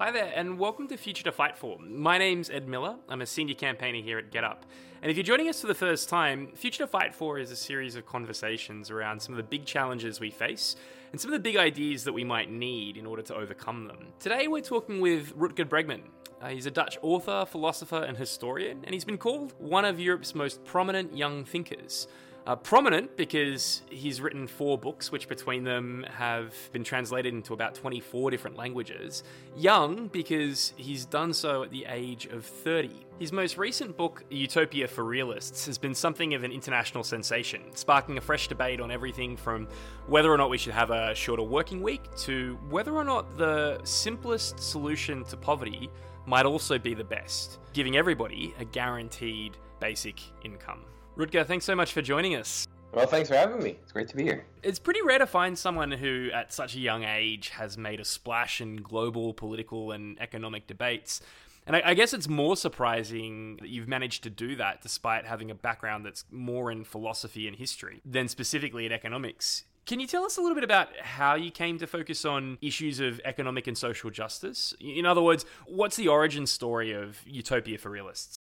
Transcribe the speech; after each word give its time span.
Hi 0.00 0.12
there, 0.12 0.32
and 0.32 0.60
welcome 0.60 0.86
to 0.88 0.96
Future 0.96 1.24
to 1.24 1.32
Fight 1.32 1.58
For. 1.58 1.76
My 1.80 2.18
name's 2.18 2.50
Ed 2.50 2.68
Miller. 2.68 2.94
I'm 3.08 3.20
a 3.20 3.26
senior 3.26 3.56
campaigner 3.56 4.00
here 4.00 4.16
at 4.16 4.30
GetUp. 4.30 4.58
And 5.02 5.10
if 5.10 5.16
you're 5.16 5.24
joining 5.24 5.48
us 5.48 5.60
for 5.60 5.66
the 5.66 5.74
first 5.74 6.08
time, 6.08 6.52
Future 6.54 6.84
to 6.84 6.86
Fight 6.86 7.16
For 7.16 7.36
is 7.36 7.50
a 7.50 7.56
series 7.56 7.96
of 7.96 8.06
conversations 8.06 8.92
around 8.92 9.20
some 9.20 9.32
of 9.32 9.38
the 9.38 9.42
big 9.42 9.64
challenges 9.64 10.20
we 10.20 10.30
face 10.30 10.76
and 11.10 11.20
some 11.20 11.32
of 11.32 11.36
the 11.36 11.42
big 11.42 11.56
ideas 11.56 12.04
that 12.04 12.12
we 12.12 12.22
might 12.22 12.48
need 12.48 12.96
in 12.96 13.06
order 13.06 13.22
to 13.22 13.34
overcome 13.34 13.88
them. 13.88 14.12
Today, 14.20 14.46
we're 14.46 14.62
talking 14.62 15.00
with 15.00 15.36
Rutger 15.36 15.68
Bregman. 15.68 16.02
Uh, 16.40 16.50
he's 16.50 16.66
a 16.66 16.70
Dutch 16.70 16.96
author, 17.02 17.44
philosopher, 17.44 18.04
and 18.04 18.16
historian, 18.16 18.82
and 18.84 18.94
he's 18.94 19.04
been 19.04 19.18
called 19.18 19.52
one 19.58 19.84
of 19.84 19.98
Europe's 19.98 20.32
most 20.32 20.64
prominent 20.64 21.16
young 21.16 21.44
thinkers. 21.44 22.06
Uh, 22.48 22.56
prominent 22.56 23.14
because 23.14 23.82
he's 23.90 24.22
written 24.22 24.46
four 24.46 24.78
books, 24.78 25.12
which 25.12 25.28
between 25.28 25.64
them 25.64 26.02
have 26.10 26.54
been 26.72 26.82
translated 26.82 27.34
into 27.34 27.52
about 27.52 27.74
24 27.74 28.30
different 28.30 28.56
languages. 28.56 29.22
Young 29.54 30.06
because 30.06 30.72
he's 30.78 31.04
done 31.04 31.34
so 31.34 31.62
at 31.62 31.70
the 31.70 31.84
age 31.90 32.24
of 32.24 32.46
30. 32.46 33.04
His 33.18 33.32
most 33.34 33.58
recent 33.58 33.98
book, 33.98 34.24
Utopia 34.30 34.88
for 34.88 35.04
Realists, 35.04 35.66
has 35.66 35.76
been 35.76 35.94
something 35.94 36.32
of 36.32 36.42
an 36.42 36.50
international 36.50 37.04
sensation, 37.04 37.60
sparking 37.74 38.16
a 38.16 38.20
fresh 38.22 38.48
debate 38.48 38.80
on 38.80 38.90
everything 38.90 39.36
from 39.36 39.68
whether 40.06 40.32
or 40.32 40.38
not 40.38 40.48
we 40.48 40.56
should 40.56 40.72
have 40.72 40.88
a 40.90 41.14
shorter 41.14 41.42
working 41.42 41.82
week 41.82 42.00
to 42.16 42.58
whether 42.70 42.94
or 42.94 43.04
not 43.04 43.36
the 43.36 43.78
simplest 43.84 44.58
solution 44.58 45.22
to 45.24 45.36
poverty 45.36 45.90
might 46.24 46.46
also 46.46 46.78
be 46.78 46.94
the 46.94 47.04
best, 47.04 47.58
giving 47.74 47.98
everybody 47.98 48.54
a 48.58 48.64
guaranteed 48.64 49.58
basic 49.80 50.18
income. 50.44 50.80
Rutger, 51.18 51.44
thanks 51.44 51.64
so 51.64 51.74
much 51.74 51.92
for 51.92 52.00
joining 52.00 52.36
us. 52.36 52.68
Well, 52.92 53.06
thanks 53.06 53.28
for 53.28 53.34
having 53.34 53.60
me. 53.60 53.76
It's 53.82 53.90
great 53.90 54.06
to 54.08 54.16
be 54.16 54.22
here. 54.22 54.46
It's 54.62 54.78
pretty 54.78 55.02
rare 55.02 55.18
to 55.18 55.26
find 55.26 55.58
someone 55.58 55.90
who, 55.90 56.30
at 56.32 56.52
such 56.52 56.76
a 56.76 56.78
young 56.78 57.02
age, 57.02 57.48
has 57.50 57.76
made 57.76 57.98
a 57.98 58.04
splash 58.04 58.60
in 58.60 58.76
global 58.76 59.34
political 59.34 59.90
and 59.90 60.16
economic 60.20 60.68
debates. 60.68 61.20
And 61.66 61.74
I, 61.74 61.92
guess 61.94 62.14
it's 62.14 62.28
more 62.28 62.56
surprising 62.56 63.56
that 63.56 63.68
you've 63.68 63.88
managed 63.88 64.22
to 64.22 64.30
do 64.30 64.56
that 64.56 64.80
despite 64.80 65.26
having 65.26 65.50
a 65.50 65.54
background 65.54 66.06
that's 66.06 66.24
more 66.30 66.70
in 66.70 66.84
philosophy 66.84 67.46
and 67.46 67.56
history 67.56 68.00
than 68.06 68.28
specifically 68.28 68.86
in 68.86 68.92
economics. 68.92 69.64
Can 69.84 70.00
you 70.00 70.06
tell 70.06 70.24
us 70.24 70.38
a 70.38 70.40
little 70.40 70.54
bit 70.54 70.64
about 70.64 70.96
how 70.98 71.34
you 71.34 71.50
came 71.50 71.78
to 71.78 71.86
focus 71.86 72.24
on 72.24 72.58
issues 72.62 73.00
of 73.00 73.20
economic 73.24 73.66
and 73.66 73.76
social 73.76 74.08
justice? 74.08 74.72
In 74.80 75.04
other 75.04 75.20
words, 75.20 75.44
what's 75.66 75.96
the 75.96 76.08
origin 76.08 76.46
story 76.46 76.92
of 76.92 77.18
Utopia 77.26 77.76
for 77.76 77.90
Realists? 77.90 78.36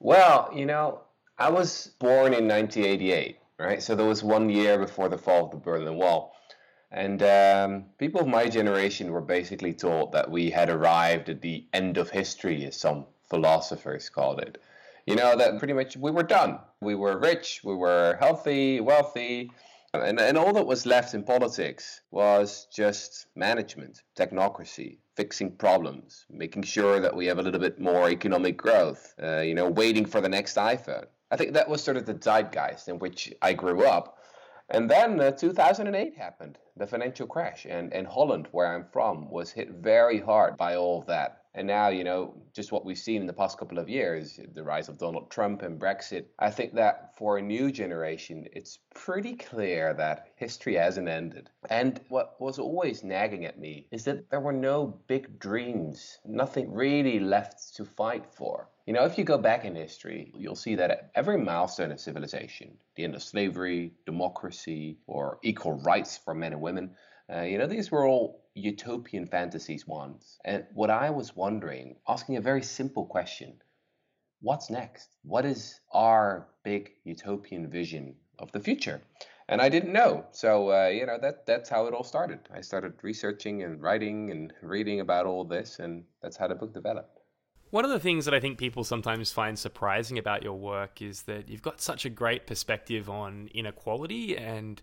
Well, 0.00 0.50
you 0.52 0.66
know, 0.66 1.02
I 1.38 1.50
was 1.50 1.88
born 1.98 2.34
in 2.34 2.46
1988, 2.46 3.38
right? 3.58 3.82
So 3.82 3.94
there 3.94 4.06
was 4.06 4.22
one 4.22 4.48
year 4.48 4.78
before 4.78 5.08
the 5.08 5.18
fall 5.18 5.46
of 5.46 5.50
the 5.50 5.56
Berlin 5.56 5.96
Wall. 5.96 6.34
And 6.90 7.22
um, 7.22 7.84
people 7.98 8.20
of 8.20 8.28
my 8.28 8.48
generation 8.48 9.10
were 9.10 9.22
basically 9.22 9.72
taught 9.72 10.12
that 10.12 10.30
we 10.30 10.50
had 10.50 10.68
arrived 10.68 11.30
at 11.30 11.40
the 11.40 11.66
end 11.72 11.96
of 11.96 12.10
history, 12.10 12.66
as 12.66 12.76
some 12.76 13.06
philosophers 13.30 14.10
called 14.10 14.40
it. 14.40 14.58
You 15.06 15.16
know, 15.16 15.34
that 15.36 15.58
pretty 15.58 15.72
much 15.72 15.96
we 15.96 16.10
were 16.10 16.22
done. 16.22 16.58
We 16.80 16.94
were 16.94 17.18
rich, 17.18 17.62
we 17.64 17.74
were 17.74 18.16
healthy, 18.20 18.80
wealthy, 18.80 19.50
and, 19.94 20.20
and 20.20 20.38
all 20.38 20.52
that 20.52 20.66
was 20.66 20.86
left 20.86 21.14
in 21.14 21.22
politics 21.22 22.02
was 22.10 22.66
just 22.72 23.26
management, 23.34 24.02
technocracy, 24.16 24.98
fixing 25.16 25.56
problems, 25.56 26.24
making 26.30 26.62
sure 26.62 27.00
that 27.00 27.14
we 27.14 27.26
have 27.26 27.38
a 27.38 27.42
little 27.42 27.60
bit 27.60 27.78
more 27.78 28.08
economic 28.08 28.56
growth, 28.56 29.14
uh, 29.22 29.40
you 29.40 29.54
know, 29.54 29.68
waiting 29.68 30.06
for 30.06 30.20
the 30.20 30.28
next 30.28 30.56
iPhone. 30.56 31.06
I 31.32 31.36
think 31.36 31.54
that 31.54 31.68
was 31.70 31.82
sort 31.82 31.96
of 31.96 32.04
the 32.04 32.12
zeitgeist 32.12 32.88
in 32.88 32.98
which 32.98 33.32
I 33.40 33.54
grew 33.54 33.86
up. 33.86 34.18
And 34.68 34.90
then 34.90 35.18
uh, 35.18 35.30
2008 35.30 36.14
happened, 36.14 36.58
the 36.76 36.86
financial 36.86 37.26
crash, 37.26 37.64
and, 37.64 37.90
and 37.94 38.06
Holland, 38.06 38.48
where 38.52 38.66
I'm 38.66 38.84
from, 38.92 39.30
was 39.30 39.50
hit 39.50 39.70
very 39.70 40.20
hard 40.20 40.58
by 40.58 40.76
all 40.76 41.00
of 41.00 41.06
that. 41.06 41.41
And 41.54 41.66
now, 41.66 41.88
you 41.88 42.02
know, 42.02 42.34
just 42.54 42.72
what 42.72 42.86
we've 42.86 42.98
seen 42.98 43.20
in 43.20 43.26
the 43.26 43.32
past 43.34 43.58
couple 43.58 43.78
of 43.78 43.88
years, 43.88 44.40
the 44.54 44.62
rise 44.62 44.88
of 44.88 44.96
Donald 44.96 45.30
Trump 45.30 45.60
and 45.60 45.78
Brexit, 45.78 46.24
I 46.38 46.50
think 46.50 46.74
that 46.74 47.14
for 47.18 47.36
a 47.36 47.42
new 47.42 47.70
generation, 47.70 48.46
it's 48.52 48.78
pretty 48.94 49.34
clear 49.34 49.92
that 49.94 50.28
history 50.36 50.76
hasn't 50.76 51.08
ended. 51.08 51.50
And 51.68 52.00
what 52.08 52.40
was 52.40 52.58
always 52.58 53.04
nagging 53.04 53.44
at 53.44 53.58
me 53.58 53.86
is 53.90 54.04
that 54.04 54.30
there 54.30 54.40
were 54.40 54.52
no 54.52 54.98
big 55.06 55.38
dreams, 55.38 56.18
nothing 56.24 56.72
really 56.72 57.20
left 57.20 57.76
to 57.76 57.84
fight 57.84 58.24
for. 58.32 58.70
You 58.86 58.94
know, 58.94 59.04
if 59.04 59.18
you 59.18 59.24
go 59.24 59.38
back 59.38 59.64
in 59.66 59.76
history, 59.76 60.32
you'll 60.34 60.56
see 60.56 60.74
that 60.76 60.90
at 60.90 61.10
every 61.14 61.38
milestone 61.38 61.92
of 61.92 62.00
civilization, 62.00 62.78
the 62.96 63.04
end 63.04 63.14
of 63.14 63.22
slavery, 63.22 63.92
democracy, 64.06 64.96
or 65.06 65.38
equal 65.42 65.74
rights 65.82 66.16
for 66.16 66.34
men 66.34 66.52
and 66.52 66.62
women, 66.62 66.96
uh, 67.34 67.42
you 67.42 67.58
know, 67.58 67.66
these 67.66 67.90
were 67.90 68.06
all 68.06 68.42
utopian 68.54 69.26
fantasies 69.26 69.86
once. 69.86 70.38
And 70.44 70.66
what 70.74 70.90
I 70.90 71.10
was 71.10 71.34
wondering, 71.34 71.96
asking 72.08 72.36
a 72.36 72.40
very 72.40 72.62
simple 72.62 73.06
question 73.06 73.54
what's 74.42 74.70
next? 74.70 75.08
What 75.22 75.44
is 75.44 75.80
our 75.92 76.48
big 76.64 76.90
utopian 77.04 77.70
vision 77.70 78.16
of 78.40 78.50
the 78.50 78.58
future? 78.58 79.00
And 79.48 79.60
I 79.60 79.68
didn't 79.68 79.92
know. 79.92 80.24
So, 80.32 80.72
uh, 80.72 80.88
you 80.88 81.06
know, 81.06 81.16
that, 81.20 81.46
that's 81.46 81.70
how 81.70 81.86
it 81.86 81.94
all 81.94 82.02
started. 82.02 82.40
I 82.52 82.60
started 82.60 82.94
researching 83.02 83.62
and 83.62 83.80
writing 83.80 84.30
and 84.30 84.52
reading 84.60 85.00
about 85.00 85.26
all 85.26 85.44
this, 85.44 85.78
and 85.78 86.04
that's 86.22 86.36
how 86.36 86.48
the 86.48 86.56
book 86.56 86.74
developed. 86.74 87.20
One 87.70 87.84
of 87.84 87.90
the 87.90 88.00
things 88.00 88.24
that 88.26 88.34
I 88.34 88.40
think 88.40 88.58
people 88.58 88.84
sometimes 88.84 89.32
find 89.32 89.58
surprising 89.58 90.18
about 90.18 90.42
your 90.42 90.58
work 90.58 91.00
is 91.00 91.22
that 91.22 91.48
you've 91.48 91.62
got 91.62 91.80
such 91.80 92.04
a 92.04 92.10
great 92.10 92.46
perspective 92.46 93.08
on 93.08 93.48
inequality 93.54 94.36
and 94.36 94.82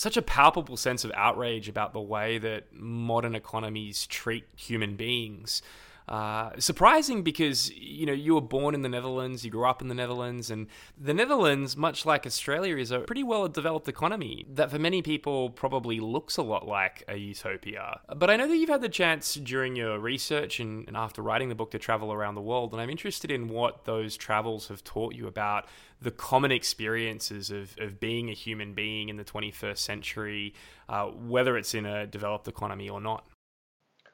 such 0.00 0.16
a 0.16 0.22
palpable 0.22 0.78
sense 0.78 1.04
of 1.04 1.12
outrage 1.14 1.68
about 1.68 1.92
the 1.92 2.00
way 2.00 2.38
that 2.38 2.72
modern 2.72 3.34
economies 3.34 4.06
treat 4.06 4.46
human 4.56 4.96
beings. 4.96 5.60
Uh, 6.10 6.50
surprising 6.58 7.22
because 7.22 7.70
you 7.70 8.04
know 8.04 8.12
you 8.12 8.34
were 8.34 8.40
born 8.40 8.74
in 8.74 8.82
the 8.82 8.88
Netherlands, 8.88 9.44
you 9.44 9.50
grew 9.50 9.64
up 9.64 9.80
in 9.80 9.86
the 9.86 9.94
Netherlands, 9.94 10.50
and 10.50 10.66
the 10.98 11.14
Netherlands, 11.14 11.76
much 11.76 12.04
like 12.04 12.26
Australia, 12.26 12.76
is 12.76 12.90
a 12.90 12.98
pretty 12.98 13.22
well 13.22 13.46
developed 13.46 13.86
economy 13.86 14.44
that 14.52 14.72
for 14.72 14.78
many 14.80 15.02
people 15.02 15.50
probably 15.50 16.00
looks 16.00 16.36
a 16.36 16.42
lot 16.42 16.66
like 16.66 17.04
a 17.06 17.16
utopia. 17.16 18.00
But 18.16 18.28
I 18.28 18.34
know 18.34 18.48
that 18.48 18.56
you've 18.56 18.68
had 18.68 18.82
the 18.82 18.88
chance 18.88 19.34
during 19.34 19.76
your 19.76 20.00
research 20.00 20.58
and, 20.58 20.84
and 20.88 20.96
after 20.96 21.22
writing 21.22 21.48
the 21.48 21.54
book 21.54 21.70
to 21.70 21.78
travel 21.78 22.12
around 22.12 22.34
the 22.34 22.40
world, 22.40 22.72
and 22.72 22.82
I'm 22.82 22.90
interested 22.90 23.30
in 23.30 23.48
what 23.48 23.84
those 23.84 24.16
travels 24.16 24.66
have 24.66 24.82
taught 24.82 25.14
you 25.14 25.28
about 25.28 25.66
the 26.02 26.10
common 26.10 26.50
experiences 26.50 27.52
of, 27.52 27.76
of 27.78 28.00
being 28.00 28.30
a 28.30 28.32
human 28.32 28.74
being 28.74 29.10
in 29.10 29.16
the 29.16 29.24
21st 29.24 29.78
century, 29.78 30.54
uh, 30.88 31.04
whether 31.06 31.56
it's 31.56 31.72
in 31.72 31.86
a 31.86 32.04
developed 32.06 32.48
economy 32.48 32.88
or 32.88 33.00
not. 33.00 33.24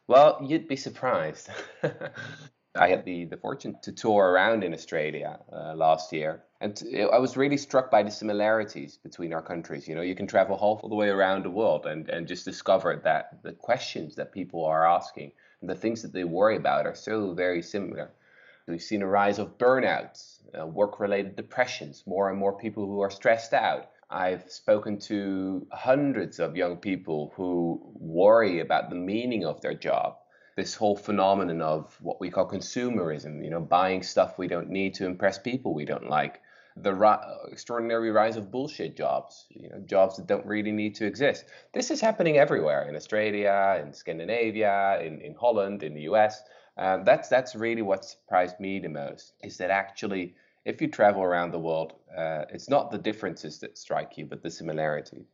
Well, 0.08 0.38
you'd 0.42 0.68
be 0.68 0.76
surprised. 0.76 1.50
I 2.76 2.88
had 2.88 3.04
the, 3.04 3.24
the 3.24 3.36
fortune 3.36 3.76
to 3.82 3.92
tour 3.92 4.30
around 4.30 4.62
in 4.62 4.74
Australia 4.74 5.40
uh, 5.52 5.74
last 5.74 6.12
year, 6.12 6.44
and 6.60 6.80
I 7.12 7.18
was 7.18 7.36
really 7.36 7.56
struck 7.56 7.90
by 7.90 8.02
the 8.02 8.10
similarities 8.10 8.98
between 8.98 9.32
our 9.32 9.42
countries. 9.42 9.88
You 9.88 9.94
know, 9.94 10.02
you 10.02 10.14
can 10.14 10.26
travel 10.26 10.56
all 10.56 10.76
the 10.76 10.94
way 10.94 11.08
around 11.08 11.44
the 11.44 11.50
world 11.50 11.86
and, 11.86 12.08
and 12.08 12.28
just 12.28 12.44
discover 12.44 13.00
that 13.02 13.42
the 13.42 13.52
questions 13.52 14.14
that 14.16 14.32
people 14.32 14.64
are 14.64 14.86
asking 14.86 15.32
and 15.60 15.70
the 15.70 15.74
things 15.74 16.02
that 16.02 16.12
they 16.12 16.24
worry 16.24 16.56
about 16.56 16.86
are 16.86 16.94
so 16.94 17.32
very 17.32 17.62
similar. 17.62 18.10
We've 18.68 18.82
seen 18.82 19.02
a 19.02 19.06
rise 19.06 19.38
of 19.38 19.58
burnouts, 19.58 20.40
uh, 20.58 20.66
work 20.66 21.00
related 21.00 21.36
depressions, 21.36 22.04
more 22.06 22.30
and 22.30 22.38
more 22.38 22.58
people 22.58 22.86
who 22.86 23.00
are 23.00 23.10
stressed 23.10 23.54
out. 23.54 23.90
I've 24.10 24.50
spoken 24.50 24.98
to 25.00 25.66
hundreds 25.72 26.38
of 26.38 26.56
young 26.56 26.76
people 26.76 27.32
who 27.36 27.80
worry 27.94 28.60
about 28.60 28.88
the 28.88 28.96
meaning 28.96 29.44
of 29.44 29.60
their 29.60 29.74
job. 29.74 30.16
This 30.56 30.74
whole 30.74 30.96
phenomenon 30.96 31.60
of 31.60 31.96
what 32.00 32.20
we 32.20 32.30
call 32.30 32.48
consumerism, 32.48 33.44
you 33.44 33.50
know, 33.50 33.60
buying 33.60 34.02
stuff 34.02 34.38
we 34.38 34.46
don't 34.46 34.70
need 34.70 34.94
to 34.94 35.06
impress 35.06 35.38
people 35.38 35.74
we 35.74 35.84
don't 35.84 36.08
like. 36.08 36.40
The 36.76 36.94
ri- 36.94 37.50
extraordinary 37.50 38.10
rise 38.10 38.36
of 38.36 38.50
bullshit 38.50 38.96
jobs, 38.96 39.46
you 39.50 39.70
know, 39.70 39.80
jobs 39.80 40.16
that 40.16 40.26
don't 40.26 40.46
really 40.46 40.72
need 40.72 40.94
to 40.96 41.06
exist. 41.06 41.44
This 41.72 41.90
is 41.90 42.00
happening 42.00 42.38
everywhere 42.38 42.88
in 42.88 42.96
Australia, 42.96 43.82
in 43.84 43.92
Scandinavia, 43.92 45.00
in, 45.02 45.20
in 45.20 45.34
Holland, 45.34 45.82
in 45.82 45.94
the 45.94 46.02
US. 46.02 46.42
Um, 46.78 47.04
that's 47.04 47.28
that's 47.28 47.54
really 47.54 47.82
what 47.82 48.04
surprised 48.04 48.60
me 48.60 48.78
the 48.78 48.88
most 48.90 49.32
is 49.42 49.56
that 49.56 49.70
actually 49.70 50.34
if 50.66 50.82
you 50.82 50.88
travel 50.88 51.22
around 51.22 51.52
the 51.52 51.58
world, 51.58 51.94
uh, 52.14 52.44
it's 52.50 52.68
not 52.68 52.90
the 52.90 52.98
differences 52.98 53.58
that 53.60 53.78
strike 53.78 54.18
you, 54.18 54.26
but 54.26 54.42
the 54.42 54.50
similarity. 54.50 55.24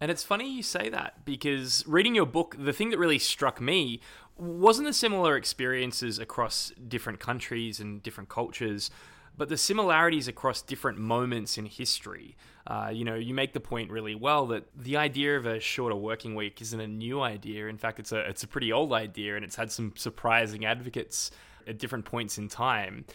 And 0.00 0.10
it's 0.10 0.22
funny 0.22 0.54
you 0.54 0.62
say 0.62 0.90
that 0.90 1.24
because 1.24 1.82
reading 1.86 2.14
your 2.14 2.26
book, 2.26 2.54
the 2.58 2.74
thing 2.74 2.90
that 2.90 2.98
really 2.98 3.18
struck 3.18 3.58
me 3.58 4.00
wasn't 4.36 4.86
the 4.86 4.92
similar 4.92 5.34
experiences 5.34 6.18
across 6.18 6.70
different 6.86 7.18
countries 7.18 7.80
and 7.80 8.02
different 8.02 8.28
cultures, 8.28 8.90
but 9.34 9.48
the 9.48 9.56
similarities 9.56 10.28
across 10.28 10.60
different 10.60 10.98
moments 10.98 11.56
in 11.56 11.64
history. 11.64 12.36
Uh, 12.66 12.90
you 12.92 13.04
know, 13.04 13.14
you 13.14 13.32
make 13.32 13.54
the 13.54 13.60
point 13.60 13.90
really 13.90 14.14
well 14.14 14.46
that 14.48 14.64
the 14.76 14.98
idea 14.98 15.38
of 15.38 15.46
a 15.46 15.58
shorter 15.58 15.96
working 15.96 16.34
week 16.34 16.60
isn't 16.60 16.80
a 16.80 16.86
new 16.86 17.22
idea. 17.22 17.68
In 17.68 17.78
fact, 17.78 17.98
it's 17.98 18.12
a 18.12 18.18
it's 18.28 18.42
a 18.42 18.48
pretty 18.48 18.72
old 18.72 18.92
idea, 18.92 19.36
and 19.36 19.44
it's 19.44 19.56
had 19.56 19.72
some 19.72 19.94
surprising 19.96 20.66
advocates 20.66 21.30
at 21.66 21.78
different 21.78 22.04
points 22.04 22.36
in 22.36 22.48
time. 22.48 23.06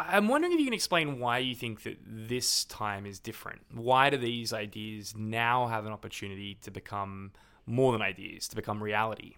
I'm 0.00 0.28
wondering 0.28 0.52
if 0.52 0.60
you 0.60 0.64
can 0.64 0.74
explain 0.74 1.18
why 1.18 1.38
you 1.38 1.54
think 1.54 1.82
that 1.82 1.98
this 2.06 2.64
time 2.64 3.04
is 3.04 3.18
different. 3.18 3.60
Why 3.72 4.10
do 4.10 4.16
these 4.16 4.52
ideas 4.52 5.14
now 5.16 5.66
have 5.66 5.86
an 5.86 5.92
opportunity 5.92 6.56
to 6.62 6.70
become 6.70 7.32
more 7.66 7.92
than 7.92 8.00
ideas, 8.00 8.48
to 8.48 8.56
become 8.56 8.82
reality? 8.82 9.34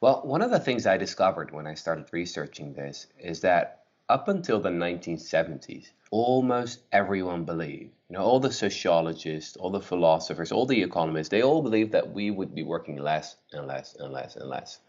Well, 0.00 0.20
one 0.24 0.42
of 0.42 0.50
the 0.50 0.60
things 0.60 0.86
I 0.86 0.96
discovered 0.96 1.52
when 1.52 1.66
I 1.66 1.74
started 1.74 2.06
researching 2.12 2.74
this 2.74 3.06
is 3.18 3.40
that 3.40 3.84
up 4.08 4.28
until 4.28 4.60
the 4.60 4.68
1970s, 4.68 5.86
almost 6.10 6.80
everyone 6.92 7.44
believed, 7.44 7.92
you 8.08 8.16
know, 8.16 8.22
all 8.22 8.40
the 8.40 8.52
sociologists, 8.52 9.56
all 9.56 9.70
the 9.70 9.80
philosophers, 9.80 10.52
all 10.52 10.66
the 10.66 10.82
economists, 10.82 11.30
they 11.30 11.42
all 11.42 11.62
believed 11.62 11.92
that 11.92 12.12
we 12.12 12.30
would 12.30 12.54
be 12.54 12.62
working 12.62 12.98
less 12.98 13.36
and 13.52 13.66
less 13.66 13.96
and 13.98 14.12
less 14.12 14.36
and 14.36 14.48
less. 14.48 14.80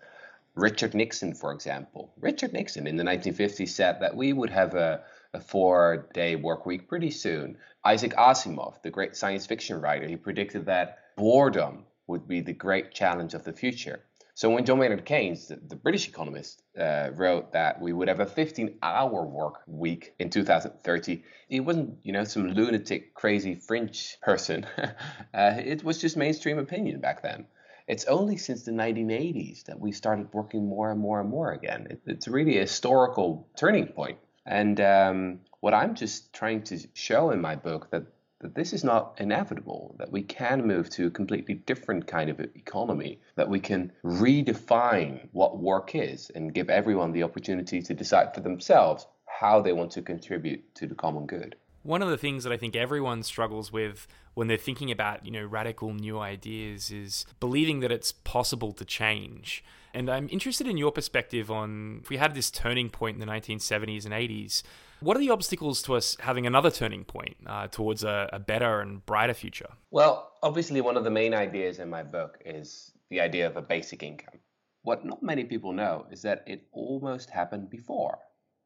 Richard 0.55 0.93
Nixon, 0.93 1.33
for 1.33 1.51
example, 1.51 2.13
Richard 2.19 2.53
Nixon 2.53 2.85
in 2.85 2.95
the 2.95 3.03
1950s 3.03 3.69
said 3.69 3.99
that 4.01 4.15
we 4.15 4.33
would 4.33 4.51
have 4.51 4.75
a, 4.75 5.03
a 5.33 5.39
four 5.39 6.09
day 6.13 6.35
work 6.35 6.65
week 6.65 6.87
pretty 6.87 7.09
soon. 7.09 7.57
Isaac 7.83 8.13
Asimov, 8.13 8.81
the 8.83 8.91
great 8.91 9.15
science 9.15 9.47
fiction 9.47 9.81
writer, 9.81 10.07
he 10.07 10.15
predicted 10.15 10.67
that 10.67 10.99
boredom 11.17 11.85
would 12.05 12.27
be 12.27 12.41
the 12.41 12.53
great 12.53 12.93
challenge 12.93 13.33
of 13.33 13.43
the 13.43 13.53
future. 13.53 14.03
So 14.35 14.49
when 14.49 14.65
John 14.65 14.79
Maynard 14.79 15.05
Keynes, 15.05 15.47
the, 15.47 15.57
the 15.57 15.75
British 15.75 16.07
economist, 16.07 16.63
uh, 16.79 17.09
wrote 17.13 17.53
that 17.53 17.79
we 17.79 17.93
would 17.93 18.07
have 18.07 18.19
a 18.19 18.25
15-hour 18.25 19.25
work 19.25 19.61
week 19.67 20.13
in 20.17 20.31
2030, 20.31 21.23
he 21.47 21.59
wasn't, 21.59 21.99
you 22.01 22.13
know, 22.13 22.23
some 22.23 22.49
lunatic, 22.49 23.13
crazy 23.13 23.55
fringe 23.55 24.17
person. 24.21 24.65
uh, 24.77 24.93
it 25.33 25.83
was 25.83 26.01
just 26.01 26.17
mainstream 26.17 26.57
opinion 26.57 26.99
back 26.99 27.21
then. 27.21 27.45
It's 27.87 28.05
only 28.05 28.37
since 28.37 28.63
the 28.63 28.71
1980s 28.71 29.65
that 29.65 29.79
we 29.79 29.91
started 29.91 30.33
working 30.33 30.67
more 30.67 30.91
and 30.91 30.99
more 30.99 31.19
and 31.19 31.29
more 31.29 31.51
again. 31.51 31.87
It, 31.89 32.01
it's 32.05 32.27
really 32.27 32.57
a 32.57 32.61
historical 32.61 33.47
turning 33.55 33.87
point. 33.87 34.19
And 34.45 34.79
um, 34.81 35.39
what 35.59 35.73
I'm 35.73 35.95
just 35.95 36.33
trying 36.33 36.63
to 36.63 36.79
show 36.93 37.31
in 37.31 37.41
my 37.41 37.55
book 37.55 37.89
that 37.91 38.03
that 38.43 38.55
this 38.55 38.73
is 38.73 38.83
not 38.83 39.15
inevitable, 39.19 39.95
that 39.97 40.11
we 40.11 40.21
can 40.21 40.67
move 40.67 40.89
to 40.89 41.07
a 41.07 41.09
completely 41.09 41.53
different 41.53 42.05
kind 42.05 42.29
of 42.29 42.41
economy, 42.41 43.17
that 43.35 43.47
we 43.47 43.59
can 43.59 43.89
redefine 44.03 45.29
what 45.31 45.57
work 45.59 45.95
is 45.95 46.29
and 46.35 46.53
give 46.53 46.69
everyone 46.69 47.13
the 47.13 47.23
opportunity 47.23 47.81
to 47.81 47.93
decide 47.93 48.33
for 48.35 48.41
themselves 48.41 49.07
how 49.25 49.61
they 49.61 49.71
want 49.71 49.91
to 49.91 50.01
contribute 50.01 50.75
to 50.75 50.87
the 50.87 50.95
common 50.95 51.25
good. 51.25 51.55
One 51.83 52.01
of 52.01 52.09
the 52.09 52.17
things 52.17 52.43
that 52.43 52.53
I 52.53 52.57
think 52.57 52.75
everyone 52.75 53.23
struggles 53.23 53.71
with 53.71 54.07
when 54.33 54.47
they're 54.47 54.57
thinking 54.57 54.89
about, 54.89 55.25
you 55.25 55.31
know, 55.31 55.45
radical 55.45 55.93
new 55.93 56.19
ideas 56.19 56.91
is 56.91 57.25
believing 57.39 57.81
that 57.81 57.91
it's 57.91 58.11
possible 58.11 58.71
to 58.73 58.85
change. 58.85 59.63
And 59.93 60.09
I'm 60.09 60.27
interested 60.31 60.67
in 60.67 60.77
your 60.77 60.91
perspective 60.91 61.51
on 61.51 61.99
if 62.01 62.09
we 62.09 62.17
had 62.17 62.33
this 62.33 62.49
turning 62.49 62.89
point 62.89 63.15
in 63.15 63.19
the 63.19 63.31
1970s 63.31 64.05
and 64.05 64.13
80s, 64.13 64.63
what 65.01 65.17
are 65.17 65.19
the 65.19 65.29
obstacles 65.29 65.81
to 65.83 65.95
us 65.95 66.15
having 66.21 66.47
another 66.47 66.71
turning 66.71 67.03
point 67.03 67.35
uh, 67.45 67.67
towards 67.67 68.03
a, 68.03 68.29
a 68.31 68.39
better 68.39 68.79
and 68.79 69.05
brighter 69.05 69.33
future? 69.33 69.69
Well, 69.91 70.31
obviously, 70.41 70.81
one 70.81 70.97
of 70.97 71.03
the 71.03 71.11
main 71.11 71.33
ideas 71.33 71.79
in 71.79 71.89
my 71.89 72.03
book 72.03 72.39
is 72.45 72.91
the 73.09 73.19
idea 73.19 73.45
of 73.45 73.57
a 73.57 73.61
basic 73.61 74.01
income. 74.01 74.39
What 74.81 75.05
not 75.05 75.21
many 75.21 75.43
people 75.43 75.73
know 75.73 76.07
is 76.09 76.21
that 76.21 76.43
it 76.47 76.67
almost 76.71 77.29
happened 77.29 77.69
before. 77.69 78.19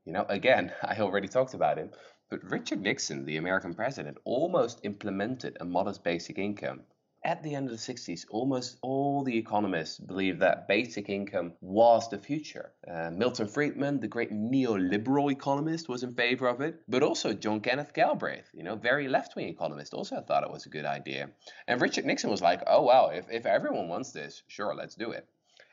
You 0.06 0.14
know, 0.14 0.26
again, 0.30 0.72
I 0.84 0.98
already 1.00 1.28
talked 1.28 1.56
about 1.56 1.78
him, 1.78 1.90
but 2.30 2.44
Richard 2.44 2.82
Nixon, 2.82 3.26
the 3.26 3.38
American 3.38 3.74
president, 3.74 4.18
almost 4.24 4.82
implemented 4.84 5.58
a 5.60 5.66
modest 5.66 6.04
basic 6.04 6.38
income 6.38 6.84
at 7.28 7.44
the 7.44 7.56
end 7.56 7.70
of 7.70 7.72
the 7.72 7.94
60s, 7.94 8.26
almost 8.30 8.78
all 8.82 9.24
the 9.24 9.38
economists 9.38 10.00
believed 10.00 10.40
that 10.40 10.68
basic 10.68 11.10
income 11.10 11.52
was 11.60 12.08
the 12.10 12.18
future. 12.18 12.72
Uh, 12.88 13.10
Milton 13.12 13.48
Friedman, 13.48 14.00
the 14.00 14.08
great 14.08 14.32
neoliberal 14.32 15.30
economist, 15.30 15.90
was 15.90 16.04
in 16.04 16.14
favor 16.14 16.48
of 16.48 16.62
it, 16.62 16.82
but 16.88 17.04
also 17.04 17.34
John 17.34 17.60
Kenneth 17.60 17.94
Galbraith, 17.94 18.50
you 18.54 18.64
know, 18.64 18.76
very 18.76 19.10
left-wing 19.10 19.50
economist, 19.50 19.94
also 19.94 20.22
thought 20.22 20.44
it 20.44 20.52
was 20.52 20.66
a 20.66 20.70
good 20.70 20.86
idea. 20.86 21.30
And 21.68 21.82
Richard 21.82 22.06
Nixon 22.06 22.30
was 22.30 22.42
like, 22.42 22.62
oh, 22.66 22.84
well, 22.84 23.10
if, 23.10 23.26
if 23.30 23.46
everyone 23.46 23.90
wants 23.90 24.12
this, 24.12 24.44
sure, 24.48 24.74
let's 24.74 24.96
do 24.96 25.12
it. 25.12 25.28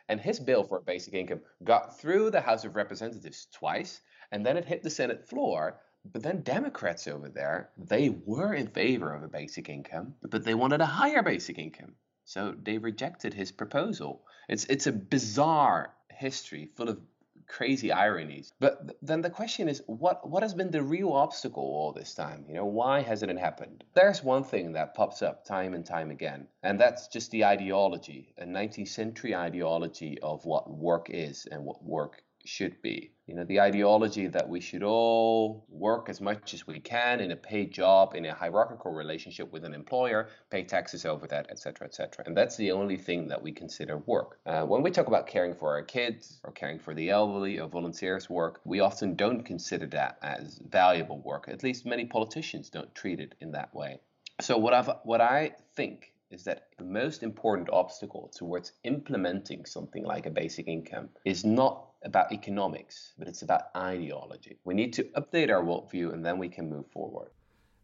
And 0.08 0.20
his 0.20 0.40
bill 0.40 0.64
for 0.64 0.78
a 0.78 0.82
basic 0.82 1.14
income 1.14 1.42
got 1.62 2.00
through 2.00 2.30
the 2.30 2.40
House 2.40 2.64
of 2.64 2.74
Representatives 2.74 3.46
twice, 3.52 4.00
and 4.32 4.44
then 4.44 4.56
it 4.56 4.64
hit 4.64 4.82
the 4.82 4.90
Senate 4.90 5.28
floor 5.28 5.78
but 6.12 6.22
then 6.22 6.42
Democrats 6.42 7.08
over 7.08 7.28
there, 7.28 7.70
they 7.78 8.10
were 8.10 8.54
in 8.54 8.68
favor 8.68 9.14
of 9.14 9.22
a 9.22 9.28
basic 9.28 9.68
income, 9.68 10.14
but 10.22 10.44
they 10.44 10.54
wanted 10.54 10.80
a 10.80 10.86
higher 10.86 11.22
basic 11.22 11.58
income. 11.58 11.94
So 12.24 12.54
they 12.62 12.78
rejected 12.78 13.34
his 13.34 13.52
proposal. 13.52 14.22
It's 14.48 14.64
it's 14.66 14.86
a 14.86 14.92
bizarre 14.92 15.94
history 16.10 16.70
full 16.74 16.88
of 16.88 17.00
crazy 17.46 17.92
ironies. 17.92 18.52
But 18.58 18.96
then 19.02 19.20
the 19.20 19.30
question 19.30 19.68
is 19.68 19.82
what 19.86 20.28
what 20.28 20.42
has 20.42 20.54
been 20.54 20.70
the 20.70 20.82
real 20.82 21.12
obstacle 21.12 21.62
all 21.62 21.92
this 21.92 22.14
time? 22.14 22.44
You 22.48 22.54
know, 22.54 22.66
why 22.66 23.00
hasn't 23.00 23.30
it 23.30 23.38
happened? 23.38 23.84
There's 23.94 24.22
one 24.22 24.44
thing 24.44 24.72
that 24.72 24.94
pops 24.94 25.22
up 25.22 25.44
time 25.44 25.74
and 25.74 25.84
time 25.84 26.10
again, 26.10 26.48
and 26.62 26.80
that's 26.80 27.08
just 27.08 27.30
the 27.30 27.44
ideology, 27.44 28.34
a 28.38 28.44
19th 28.44 28.88
century 28.88 29.34
ideology 29.34 30.18
of 30.20 30.44
what 30.44 30.70
work 30.70 31.08
is 31.10 31.46
and 31.46 31.64
what 31.64 31.82
work 31.84 32.22
should 32.44 32.80
be. 32.82 33.10
You 33.26 33.34
know, 33.34 33.44
the 33.44 33.60
ideology 33.60 34.26
that 34.26 34.48
we 34.48 34.60
should 34.60 34.82
all 34.82 35.64
work 35.70 36.08
as 36.10 36.20
much 36.20 36.52
as 36.52 36.66
we 36.66 36.78
can 36.78 37.20
in 37.20 37.30
a 37.30 37.36
paid 37.36 37.72
job, 37.72 38.14
in 38.14 38.26
a 38.26 38.34
hierarchical 38.34 38.92
relationship 38.92 39.50
with 39.50 39.64
an 39.64 39.72
employer, 39.72 40.28
pay 40.50 40.62
taxes 40.62 41.06
over 41.06 41.26
that, 41.28 41.50
etc., 41.50 41.86
etc. 41.86 42.24
And 42.26 42.36
that's 42.36 42.56
the 42.56 42.72
only 42.72 42.96
thing 42.96 43.28
that 43.28 43.42
we 43.42 43.52
consider 43.52 43.98
work. 43.98 44.38
Uh, 44.44 44.64
when 44.66 44.82
we 44.82 44.90
talk 44.90 45.06
about 45.06 45.26
caring 45.26 45.54
for 45.54 45.70
our 45.72 45.82
kids 45.82 46.38
or 46.44 46.52
caring 46.52 46.78
for 46.78 46.92
the 46.92 47.10
elderly 47.10 47.58
or 47.58 47.68
volunteers 47.68 48.28
work, 48.28 48.60
we 48.64 48.80
often 48.80 49.14
don't 49.14 49.42
consider 49.42 49.86
that 49.86 50.18
as 50.22 50.60
valuable 50.68 51.20
work. 51.20 51.46
At 51.48 51.62
least 51.62 51.86
many 51.86 52.04
politicians 52.04 52.68
don't 52.68 52.94
treat 52.94 53.20
it 53.20 53.34
in 53.40 53.52
that 53.52 53.74
way. 53.74 54.00
So 54.40 54.58
what 54.58 54.74
I've 54.74 54.90
what 55.04 55.20
I 55.20 55.52
think 55.76 56.12
is 56.30 56.44
that 56.44 56.68
the 56.76 56.84
most 56.84 57.22
important 57.22 57.70
obstacle 57.72 58.30
towards 58.34 58.72
implementing 58.82 59.64
something 59.64 60.04
like 60.04 60.26
a 60.26 60.30
basic 60.30 60.66
income 60.66 61.08
is 61.24 61.44
not 61.44 61.86
about 62.04 62.32
economics, 62.32 63.14
but 63.18 63.28
it's 63.28 63.42
about 63.42 63.62
ideology. 63.76 64.58
We 64.64 64.74
need 64.74 64.92
to 64.94 65.04
update 65.16 65.50
our 65.50 65.62
worldview 65.62 66.12
and 66.12 66.24
then 66.24 66.38
we 66.38 66.48
can 66.48 66.68
move 66.68 66.86
forward. 66.90 67.30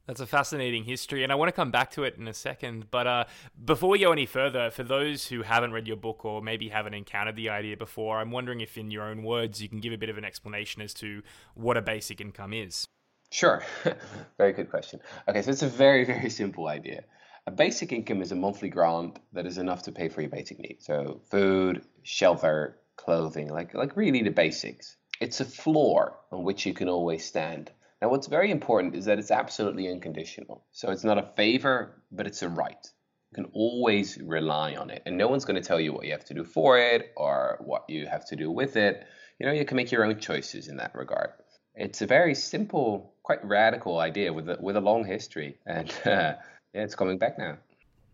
That's 0.06 0.20
a 0.20 0.26
fascinating 0.26 0.82
history, 0.82 1.22
and 1.22 1.31
I 1.31 1.37
want 1.37 1.50
to 1.50 1.52
come 1.52 1.70
back 1.70 1.93
to 1.93 2.02
it 2.02 2.17
in 2.19 2.26
a 2.26 2.34
second. 2.34 2.90
But 2.90 3.06
uh, 3.06 3.25
before 3.64 3.90
we 3.90 4.00
go 4.00 4.11
any 4.11 4.26
further, 4.26 4.69
for 4.70 4.82
those 4.82 5.28
who 5.28 5.43
haven't 5.43 5.72
read 5.72 5.87
your 5.87 5.99
book 5.99 6.25
or 6.25 6.43
maybe 6.43 6.69
haven't 6.69 6.94
encountered 6.94 7.37
the 7.37 7.50
idea 7.50 7.76
before, 7.76 8.19
I'm 8.19 8.32
wondering 8.32 8.61
if, 8.61 8.76
in 8.76 8.90
your 8.90 9.05
own 9.05 9.22
words, 9.22 9.62
you 9.62 9.69
can 9.69 9.78
give 9.78 9.93
a 9.93 9.96
bit 9.96 10.08
of 10.08 10.19
an 10.19 10.25
explanation 10.25 10.82
as 10.82 10.93
to 10.94 11.22
what 11.55 11.76
a 11.76 11.82
basic 11.82 12.20
income 12.20 12.52
is. 12.52 12.87
Sure. 13.31 13.62
very 14.37 14.52
good 14.52 14.69
question. 14.69 14.99
Okay, 15.28 15.43
so 15.43 15.50
it's 15.52 15.62
a 15.62 15.69
very, 15.69 16.05
very 16.05 16.31
simple 16.31 16.67
idea. 16.67 17.05
A 17.46 17.52
basic 17.52 17.93
income 17.93 18.20
is 18.20 18.32
a 18.32 18.37
monthly 18.37 18.69
grant 18.69 19.20
that 19.32 19.46
is 19.46 19.58
enough 19.58 19.84
to 19.84 19.93
pay 19.93 20.08
for 20.08 20.22
your 20.22 20.31
basic 20.31 20.58
needs. 20.58 20.87
So, 20.87 21.20
food, 21.31 21.84
shelter, 22.02 22.81
clothing, 23.05 23.49
like 23.49 23.75
like 23.75 23.97
really 23.97 24.23
the 24.23 24.31
basics. 24.31 24.97
It's 25.20 25.41
a 25.41 25.44
floor 25.44 26.19
on 26.31 26.44
which 26.44 26.67
you 26.67 26.75
can 26.75 26.89
always 26.89 27.25
stand. 27.25 27.70
Now, 28.01 28.08
what's 28.08 28.27
very 28.27 28.51
important 28.51 28.94
is 28.94 29.05
that 29.05 29.19
it's 29.19 29.31
absolutely 29.31 29.91
unconditional. 29.91 30.65
So 30.72 30.91
it's 30.91 31.05
not 31.05 31.19
a 31.19 31.31
favor, 31.36 32.03
but 32.10 32.27
it's 32.27 32.43
a 32.43 32.48
right. 32.48 32.86
You 33.31 33.44
can 33.44 33.51
always 33.53 34.19
rely 34.19 34.75
on 34.75 34.91
it, 34.91 35.03
and 35.06 35.17
no 35.17 35.29
one's 35.29 35.44
going 35.44 35.60
to 35.60 35.69
tell 35.69 35.81
you 35.81 35.93
what 35.93 36.06
you 36.06 36.13
have 36.13 36.25
to 36.27 36.34
do 36.34 36.44
for 36.44 36.79
it 36.79 37.13
or 37.17 37.58
what 37.60 37.84
you 37.89 38.06
have 38.06 38.27
to 38.29 38.36
do 38.36 38.51
with 38.51 38.77
it. 38.77 39.05
You 39.39 39.46
know, 39.46 39.53
you 39.53 39.65
can 39.65 39.77
make 39.77 39.93
your 39.93 40.05
own 40.05 40.19
choices 40.19 40.69
in 40.69 40.77
that 40.79 40.94
regard. 40.94 41.31
It's 41.75 42.03
a 42.03 42.06
very 42.06 42.34
simple, 42.34 43.15
quite 43.22 43.44
radical 43.44 43.98
idea 43.98 44.32
with 44.32 44.48
a, 44.48 44.58
with 44.60 44.77
a 44.77 44.81
long 44.81 45.05
history, 45.05 45.58
and 45.67 45.91
uh, 46.05 46.10
yeah, 46.75 46.84
it's 46.84 46.94
coming 46.94 47.19
back 47.19 47.39
now. 47.39 47.58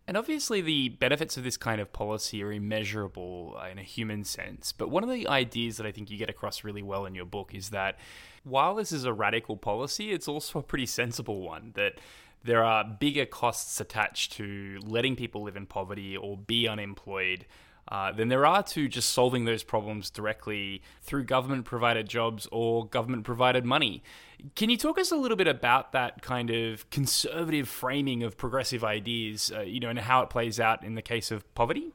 And 0.09 0.17
obviously, 0.17 0.61
the 0.61 0.91
benefits 0.91 1.37
of 1.37 1.43
this 1.43 1.57
kind 1.57 1.81
of 1.81 1.93
policy 1.93 2.43
are 2.43 2.53
immeasurable 2.53 3.59
uh, 3.61 3.69
in 3.69 3.79
a 3.79 3.83
human 3.83 4.23
sense. 4.23 4.71
But 4.71 4.89
one 4.89 5.03
of 5.03 5.11
the 5.11 5.27
ideas 5.27 5.79
that 5.79 5.87
I 5.87 5.91
think 5.91 6.11
you 6.11 6.17
get 6.17 6.31
across 6.31 6.63
really 6.63 6.83
well 6.83 7.07
in 7.07 7.15
your 7.17 7.25
book 7.25 7.53
is 7.55 7.71
that 7.71 7.99
while 8.45 8.77
this 8.77 8.93
is 8.93 9.05
a 9.05 9.13
radical 9.13 9.57
policy, 9.57 10.13
it's 10.13 10.29
also 10.29 10.61
a 10.61 10.63
pretty 10.63 10.87
sensible 10.87 11.41
one. 11.41 11.73
That 11.75 11.95
there 12.45 12.63
are 12.63 12.85
bigger 12.85 13.27
costs 13.27 13.81
attached 13.81 14.33
to 14.35 14.79
letting 14.85 15.17
people 15.17 15.43
live 15.43 15.57
in 15.57 15.67
poverty 15.67 16.17
or 16.17 16.37
be 16.37 16.69
unemployed 16.69 17.45
uh, 17.89 18.13
than 18.13 18.29
there 18.29 18.45
are 18.45 18.63
to 18.63 18.89
just 18.89 19.11
solving 19.11 19.45
those 19.45 19.63
problems 19.63 20.11
directly 20.11 20.83
through 21.03 21.25
government 21.25 21.65
provided 21.65 22.09
jobs 22.09 22.49
or 22.51 22.87
government 22.87 23.25
provided 23.25 23.65
money. 23.65 24.03
Can 24.55 24.71
you 24.71 24.77
talk 24.77 24.99
us 24.99 25.13
a 25.13 25.17
little 25.17 25.37
bit 25.37 25.47
about 25.47 25.93
that 25.93 26.23
kind 26.23 26.51
of 26.51 26.89
conservative 26.91 27.69
framing 27.69 28.23
of 28.23 28.37
progressive 28.37 28.85
ideas, 28.85 29.53
uh, 29.55 29.61
you 29.61 29.81
know, 29.81 29.89
and 29.89 29.99
how 29.99 30.23
it 30.23 30.31
plays 30.31 30.59
out 30.61 30.85
in 30.85 30.95
the 30.95 31.03
case 31.03 31.31
of 31.31 31.53
poverty? 31.55 31.93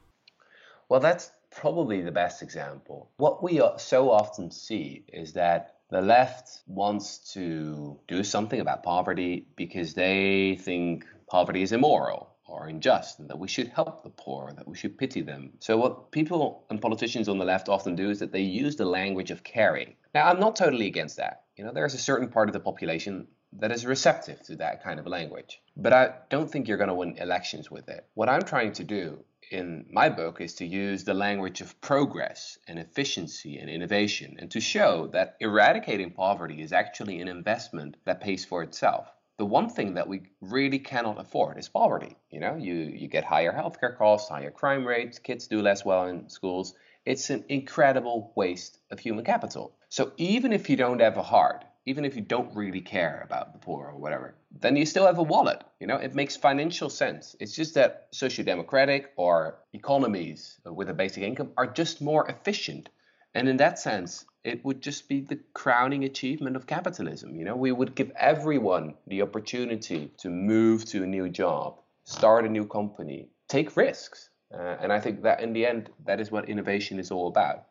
Well, 0.88 1.00
that's 1.00 1.30
probably 1.50 2.00
the 2.00 2.10
best 2.10 2.42
example. 2.42 3.10
What 3.18 3.42
we 3.42 3.60
so 3.76 4.10
often 4.10 4.50
see 4.50 5.04
is 5.12 5.34
that 5.34 5.76
the 5.90 6.00
left 6.00 6.62
wants 6.66 7.32
to 7.34 7.98
do 8.08 8.24
something 8.24 8.60
about 8.60 8.82
poverty 8.82 9.46
because 9.56 9.92
they 9.92 10.58
think 10.60 11.04
poverty 11.28 11.62
is 11.62 11.72
immoral 11.72 12.31
or 12.52 12.66
unjust 12.66 13.18
and 13.18 13.28
that 13.30 13.38
we 13.38 13.48
should 13.48 13.68
help 13.68 14.02
the 14.02 14.10
poor, 14.10 14.52
that 14.56 14.68
we 14.68 14.76
should 14.76 14.98
pity 14.98 15.22
them. 15.22 15.52
So, 15.60 15.76
what 15.78 16.12
people 16.12 16.64
and 16.68 16.80
politicians 16.80 17.28
on 17.28 17.38
the 17.38 17.44
left 17.44 17.68
often 17.68 17.96
do 17.96 18.10
is 18.10 18.18
that 18.20 18.32
they 18.32 18.42
use 18.42 18.76
the 18.76 18.84
language 18.84 19.30
of 19.30 19.42
caring. 19.42 19.96
Now, 20.14 20.28
I'm 20.28 20.38
not 20.38 20.56
totally 20.56 20.86
against 20.86 21.16
that. 21.16 21.44
You 21.56 21.64
know, 21.64 21.72
there's 21.72 21.94
a 21.94 21.98
certain 21.98 22.28
part 22.28 22.48
of 22.48 22.52
the 22.52 22.60
population 22.60 23.26
that 23.58 23.72
is 23.72 23.84
receptive 23.84 24.42
to 24.42 24.56
that 24.56 24.82
kind 24.82 25.00
of 25.00 25.06
language. 25.06 25.60
But 25.76 25.92
I 25.92 26.12
don't 26.30 26.50
think 26.50 26.68
you're 26.68 26.78
going 26.78 26.88
to 26.88 26.94
win 26.94 27.16
elections 27.18 27.70
with 27.70 27.88
it. 27.88 28.06
What 28.14 28.28
I'm 28.28 28.42
trying 28.42 28.72
to 28.74 28.84
do 28.84 29.24
in 29.50 29.86
my 29.90 30.08
book 30.08 30.40
is 30.40 30.54
to 30.54 30.66
use 30.66 31.04
the 31.04 31.14
language 31.14 31.60
of 31.60 31.78
progress 31.80 32.58
and 32.66 32.78
efficiency 32.78 33.58
and 33.58 33.68
innovation 33.68 34.36
and 34.38 34.50
to 34.50 34.60
show 34.60 35.08
that 35.08 35.36
eradicating 35.40 36.10
poverty 36.10 36.62
is 36.62 36.72
actually 36.72 37.20
an 37.20 37.28
investment 37.28 37.96
that 38.04 38.20
pays 38.20 38.44
for 38.44 38.62
itself. 38.62 39.06
The 39.38 39.46
one 39.46 39.68
thing 39.68 39.94
that 39.94 40.08
we 40.08 40.22
really 40.40 40.78
cannot 40.78 41.20
afford 41.20 41.58
is 41.58 41.68
poverty. 41.68 42.16
You 42.30 42.40
know, 42.40 42.56
you, 42.56 42.74
you 42.74 43.08
get 43.08 43.24
higher 43.24 43.52
healthcare 43.52 43.96
costs, 43.96 44.28
higher 44.28 44.50
crime 44.50 44.86
rates, 44.86 45.18
kids 45.18 45.46
do 45.46 45.62
less 45.62 45.84
well 45.84 46.06
in 46.06 46.28
schools. 46.28 46.74
It's 47.04 47.30
an 47.30 47.44
incredible 47.48 48.32
waste 48.36 48.78
of 48.90 49.00
human 49.00 49.24
capital. 49.24 49.74
So 49.88 50.12
even 50.16 50.52
if 50.52 50.70
you 50.70 50.76
don't 50.76 51.00
have 51.00 51.16
a 51.16 51.22
heart, 51.22 51.64
even 51.84 52.04
if 52.04 52.14
you 52.14 52.22
don't 52.22 52.54
really 52.54 52.80
care 52.80 53.22
about 53.24 53.52
the 53.52 53.58
poor 53.58 53.88
or 53.88 53.98
whatever, 53.98 54.36
then 54.60 54.76
you 54.76 54.86
still 54.86 55.06
have 55.06 55.18
a 55.18 55.22
wallet. 55.22 55.64
You 55.80 55.88
know, 55.88 55.96
it 55.96 56.14
makes 56.14 56.36
financial 56.36 56.88
sense. 56.88 57.34
It's 57.40 57.56
just 57.56 57.74
that 57.74 58.06
socio-democratic 58.12 59.12
or 59.16 59.58
economies 59.72 60.60
with 60.64 60.88
a 60.90 60.94
basic 60.94 61.24
income 61.24 61.50
are 61.56 61.66
just 61.66 62.00
more 62.00 62.28
efficient. 62.28 62.88
And 63.34 63.48
in 63.48 63.56
that 63.56 63.78
sense, 63.78 64.24
it 64.44 64.64
would 64.64 64.80
just 64.80 65.08
be 65.08 65.20
the 65.20 65.38
crowning 65.54 66.04
achievement 66.04 66.56
of 66.56 66.66
capitalism. 66.66 67.36
You 67.36 67.44
know, 67.44 67.56
we 67.56 67.72
would 67.72 67.94
give 67.94 68.10
everyone 68.16 68.94
the 69.06 69.22
opportunity 69.22 70.10
to 70.18 70.30
move 70.30 70.84
to 70.86 71.02
a 71.04 71.06
new 71.06 71.28
job, 71.28 71.80
start 72.04 72.44
a 72.44 72.48
new 72.48 72.66
company, 72.66 73.28
take 73.48 73.76
risks. 73.76 74.30
Uh, 74.52 74.76
and 74.80 74.92
I 74.92 75.00
think 75.00 75.22
that 75.22 75.40
in 75.40 75.52
the 75.52 75.64
end, 75.64 75.90
that 76.04 76.20
is 76.20 76.30
what 76.30 76.48
innovation 76.48 76.98
is 76.98 77.10
all 77.10 77.28
about 77.28 77.66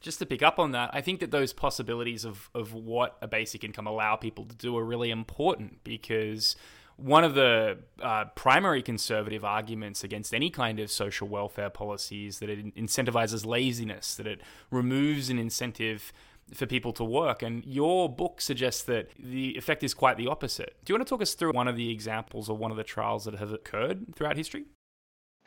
just 0.00 0.18
to 0.20 0.26
pick 0.26 0.42
up 0.42 0.58
on 0.58 0.72
that, 0.72 0.90
I 0.92 1.00
think 1.00 1.20
that 1.20 1.30
those 1.30 1.52
possibilities 1.52 2.24
of, 2.24 2.50
of 2.54 2.72
what 2.72 3.16
a 3.20 3.26
basic 3.26 3.64
income 3.64 3.86
allow 3.86 4.16
people 4.16 4.44
to 4.44 4.54
do 4.54 4.76
are 4.76 4.84
really 4.84 5.10
important 5.10 5.82
because 5.82 6.56
one 6.98 7.22
of 7.22 7.34
the 7.34 7.78
uh, 8.02 8.24
primary 8.34 8.82
conservative 8.82 9.44
arguments 9.44 10.02
against 10.02 10.34
any 10.34 10.50
kind 10.50 10.80
of 10.80 10.90
social 10.90 11.28
welfare 11.28 11.70
policy 11.70 12.26
is 12.26 12.40
that 12.40 12.50
it 12.50 12.74
incentivizes 12.74 13.46
laziness, 13.46 14.16
that 14.16 14.26
it 14.26 14.40
removes 14.72 15.30
an 15.30 15.38
incentive 15.38 16.12
for 16.52 16.66
people 16.66 16.92
to 16.94 17.04
work. 17.04 17.40
And 17.40 17.64
your 17.64 18.08
book 18.08 18.40
suggests 18.40 18.82
that 18.84 19.10
the 19.16 19.56
effect 19.56 19.84
is 19.84 19.94
quite 19.94 20.16
the 20.16 20.26
opposite. 20.26 20.76
Do 20.84 20.92
you 20.92 20.98
want 20.98 21.06
to 21.06 21.10
talk 21.10 21.22
us 21.22 21.34
through 21.34 21.52
one 21.52 21.68
of 21.68 21.76
the 21.76 21.88
examples 21.90 22.48
or 22.48 22.56
one 22.56 22.72
of 22.72 22.76
the 22.76 22.84
trials 22.84 23.24
that 23.26 23.36
have 23.36 23.52
occurred 23.52 24.16
throughout 24.16 24.36
history? 24.36 24.64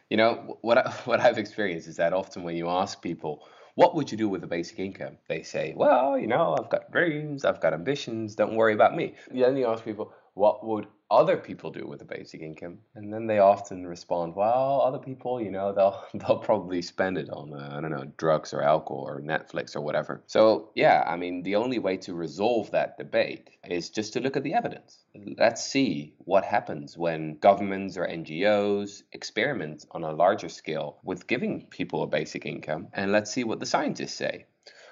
You 0.10 0.17
know, 0.17 0.58
what, 0.62 0.77
I, 0.77 0.91
what 1.05 1.20
I've 1.20 1.38
experienced 1.38 1.89
is 1.89 1.98
that 1.98 2.13
often 2.13 2.43
when 2.43 2.55
you 2.55 2.70
ask 2.70 3.01
people, 3.01 3.43
what 3.75 3.93
would 3.96 4.10
you 4.10 4.17
do 4.17 4.29
with 4.29 4.43
a 4.46 4.48
basic 4.48 4.79
income? 4.79 5.17
They 5.27 5.43
say, 5.43 5.74
well, 5.75 6.17
you 6.17 6.27
know, 6.27 6.55
I've 6.58 6.70
got 6.70 6.91
dreams, 6.91 7.43
I've 7.43 7.60
got 7.60 7.74
ambitions, 7.74 8.36
don't 8.36 8.55
worry 8.55 8.74
about 8.74 8.96
me. 8.96 9.15
Then 9.34 9.58
you 9.58 9.67
ask 9.67 9.84
people, 9.84 10.13
what 10.33 10.65
would 10.65 10.88
other 11.09 11.35
people 11.35 11.71
do 11.71 11.85
with 11.85 12.01
a 12.01 12.05
basic 12.05 12.41
income? 12.41 12.77
And 12.95 13.13
then 13.13 13.27
they 13.27 13.39
often 13.39 13.85
respond 13.85 14.33
well 14.33 14.81
other 14.81 14.97
people 14.97 15.41
you 15.41 15.51
know 15.51 15.73
they'll 15.73 16.05
they'll 16.13 16.38
probably 16.39 16.81
spend 16.81 17.17
it 17.17 17.29
on 17.29 17.53
uh, 17.53 17.75
i 17.77 17.81
don't 17.81 17.91
know 17.91 18.05
drugs 18.17 18.53
or 18.53 18.61
alcohol 18.61 19.03
or 19.07 19.21
netflix 19.21 19.75
or 19.75 19.81
whatever. 19.81 20.23
So 20.27 20.69
yeah 20.73 21.03
i 21.05 21.17
mean 21.17 21.43
the 21.43 21.57
only 21.57 21.79
way 21.79 21.97
to 21.97 22.13
resolve 22.13 22.71
that 22.71 22.97
debate 22.97 23.50
is 23.69 23.89
just 23.89 24.13
to 24.13 24.21
look 24.21 24.38
at 24.38 24.43
the 24.43 24.53
evidence. 24.53 25.00
Let's 25.38 25.63
see 25.63 26.13
what 26.19 26.45
happens 26.45 26.97
when 26.97 27.38
governments 27.39 27.97
or 27.97 28.07
ngos 28.07 29.03
experiment 29.11 29.85
on 29.91 30.03
a 30.03 30.13
larger 30.13 30.50
scale 30.50 31.00
with 31.03 31.27
giving 31.27 31.65
people 31.69 32.03
a 32.03 32.07
basic 32.07 32.45
income 32.45 32.88
and 32.93 33.11
let's 33.11 33.31
see 33.31 33.43
what 33.43 33.59
the 33.59 33.65
scientists 33.65 34.13
say. 34.13 34.45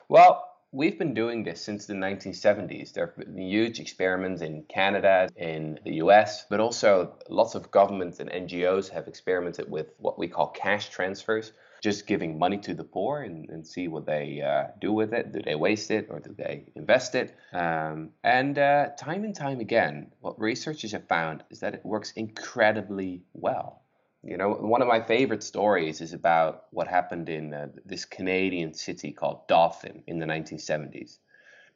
Well 0.10 0.49
We've 0.72 1.00
been 1.00 1.16
doing 1.16 1.44
this 1.44 1.64
since 1.64 1.88
the 1.88 1.96
1970s. 1.96 2.94
There 2.94 3.08
have 3.08 3.18
been 3.18 3.40
huge 3.40 3.80
experiments 3.80 4.44
in 4.44 4.66
Canada, 4.70 5.28
in 5.36 5.80
the 5.84 5.96
US, 5.96 6.46
but 6.48 6.60
also 6.60 7.16
lots 7.28 7.56
of 7.56 7.72
governments 7.72 8.20
and 8.20 8.30
NGOs 8.30 8.90
have 8.90 9.08
experimented 9.08 9.72
with 9.72 9.88
what 9.98 10.20
we 10.20 10.28
call 10.28 10.50
cash 10.50 10.90
transfers, 10.90 11.54
just 11.82 12.06
giving 12.06 12.38
money 12.38 12.60
to 12.60 12.76
the 12.76 12.84
poor 12.84 13.24
and, 13.24 13.50
and 13.50 13.66
see 13.66 13.88
what 13.88 14.06
they 14.06 14.42
uh, 14.42 14.68
do 14.80 14.94
with 14.94 15.12
it. 15.12 15.32
Do 15.32 15.42
they 15.42 15.56
waste 15.56 15.90
it 15.90 16.06
or 16.12 16.20
do 16.20 16.36
they 16.38 16.66
invest 16.76 17.16
it? 17.16 17.36
Um, 17.52 18.12
and 18.24 18.60
uh, 18.60 18.90
time 18.96 19.24
and 19.24 19.36
time 19.36 19.62
again, 19.62 20.12
what 20.20 20.40
researchers 20.40 20.92
have 20.92 21.08
found 21.08 21.44
is 21.50 21.62
that 21.62 21.74
it 21.74 21.84
works 21.84 22.12
incredibly 22.12 23.24
well. 23.34 23.82
You 24.22 24.36
know, 24.36 24.52
one 24.52 24.82
of 24.82 24.90
my 24.90 25.02
favorite 25.02 25.44
stories 25.44 26.02
is 26.02 26.12
about 26.12 26.66
what 26.72 26.90
happened 26.90 27.30
in 27.30 27.54
uh, 27.54 27.68
this 27.86 28.04
Canadian 28.04 28.74
city 28.74 29.14
called 29.14 29.48
Dauphin 29.48 30.04
in 30.08 30.20
the 30.20 30.26
1970s. 30.26 31.20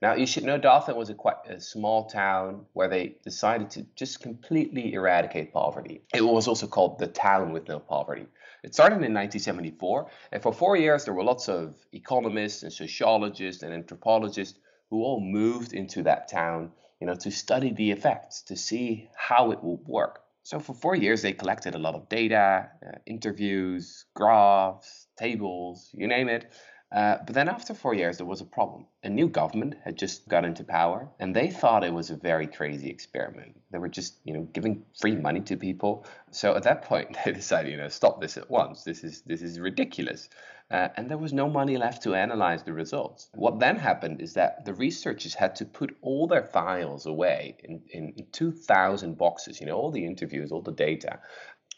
Now, 0.01 0.15
you 0.15 0.25
should 0.25 0.43
know 0.43 0.57
Dauphin 0.57 0.97
was 0.97 1.09
a 1.09 1.13
quite 1.13 1.37
a 1.47 1.61
small 1.61 2.09
town 2.09 2.65
where 2.73 2.89
they 2.89 3.15
decided 3.23 3.69
to 3.71 3.85
just 3.95 4.21
completely 4.21 4.91
eradicate 4.91 5.53
poverty. 5.53 6.01
It 6.13 6.21
was 6.21 6.49
also 6.49 6.67
called 6.67 6.99
the 6.99 7.07
town 7.07 7.53
with 7.53 7.69
no 7.69 7.79
poverty. 7.79 8.27
It 8.63 8.73
started 8.73 8.95
in 8.95 9.13
1974, 9.13 10.09
and 10.33 10.43
for 10.43 10.51
four 10.51 10.75
years 10.75 11.05
there 11.05 11.13
were 11.13 11.23
lots 11.23 11.47
of 11.47 11.77
economists 11.93 12.63
and 12.63 12.73
sociologists 12.73 13.63
and 13.63 13.73
anthropologists 13.73 14.59
who 14.89 15.03
all 15.03 15.21
moved 15.21 15.71
into 15.71 16.03
that 16.03 16.27
town, 16.27 16.73
you 16.99 17.07
know, 17.07 17.15
to 17.15 17.31
study 17.31 17.71
the 17.71 17.91
effects, 17.91 18.41
to 18.43 18.57
see 18.57 19.09
how 19.15 19.51
it 19.51 19.63
would 19.63 19.87
work. 19.87 20.22
So 20.43 20.59
for 20.59 20.73
four 20.73 20.95
years, 20.95 21.21
they 21.21 21.33
collected 21.33 21.73
a 21.73 21.79
lot 21.79 21.95
of 21.95 22.09
data, 22.09 22.69
uh, 22.85 22.97
interviews, 23.05 24.05
graphs, 24.13 25.07
tables, 25.17 25.89
you 25.93 26.07
name 26.07 26.27
it. 26.27 26.53
Uh, 26.93 27.17
but 27.25 27.33
then 27.33 27.49
after 27.49 27.73
four 27.73 27.95
years, 27.95 28.17
there 28.17 28.25
was 28.27 28.41
a 28.41 28.45
problem. 28.45 28.85
A 29.03 29.09
new 29.09 29.27
government 29.27 29.75
had 29.83 29.97
just 29.97 30.27
got 30.27 30.45
into 30.45 30.63
power, 30.63 31.09
and 31.19 31.35
they 31.35 31.49
thought 31.49 31.83
it 31.83 31.93
was 31.93 32.11
a 32.11 32.15
very 32.15 32.45
crazy 32.45 32.89
experiment. 32.89 33.59
They 33.71 33.79
were 33.79 33.89
just, 33.89 34.19
you 34.23 34.33
know, 34.33 34.43
giving 34.53 34.85
free 35.01 35.15
money 35.15 35.41
to 35.41 35.57
people. 35.57 36.05
So 36.29 36.55
at 36.55 36.63
that 36.63 36.83
point, 36.83 37.17
they 37.25 37.31
decided, 37.31 37.71
you 37.71 37.77
know, 37.77 37.89
stop 37.89 38.21
this 38.21 38.37
at 38.37 38.49
once. 38.49 38.83
This 38.83 39.03
is 39.03 39.21
this 39.21 39.41
is 39.41 39.59
ridiculous 39.59 40.29
uh, 40.73 40.89
and 40.95 41.09
there 41.09 41.19
was 41.19 41.33
no 41.33 41.47
money 41.49 41.77
left 41.77 42.01
to 42.03 42.15
analyze 42.15 42.63
the 42.63 42.73
results. 42.73 43.29
What 43.33 43.59
then 43.59 43.77
happened 43.77 44.21
is 44.21 44.33
that 44.33 44.65
the 44.65 44.73
researchers 44.73 45.35
had 45.35 45.55
to 45.57 45.65
put 45.65 45.95
all 46.01 46.25
their 46.25 46.43
files 46.43 47.05
away 47.05 47.57
in, 47.63 47.81
in, 47.91 48.13
in 48.17 48.25
2,000 48.31 49.15
boxes, 49.15 49.59
you 49.59 49.67
know, 49.67 49.77
all 49.77 49.91
the 49.91 50.05
interviews, 50.05 50.51
all 50.51 50.63
the 50.63 50.71
data. 50.71 51.19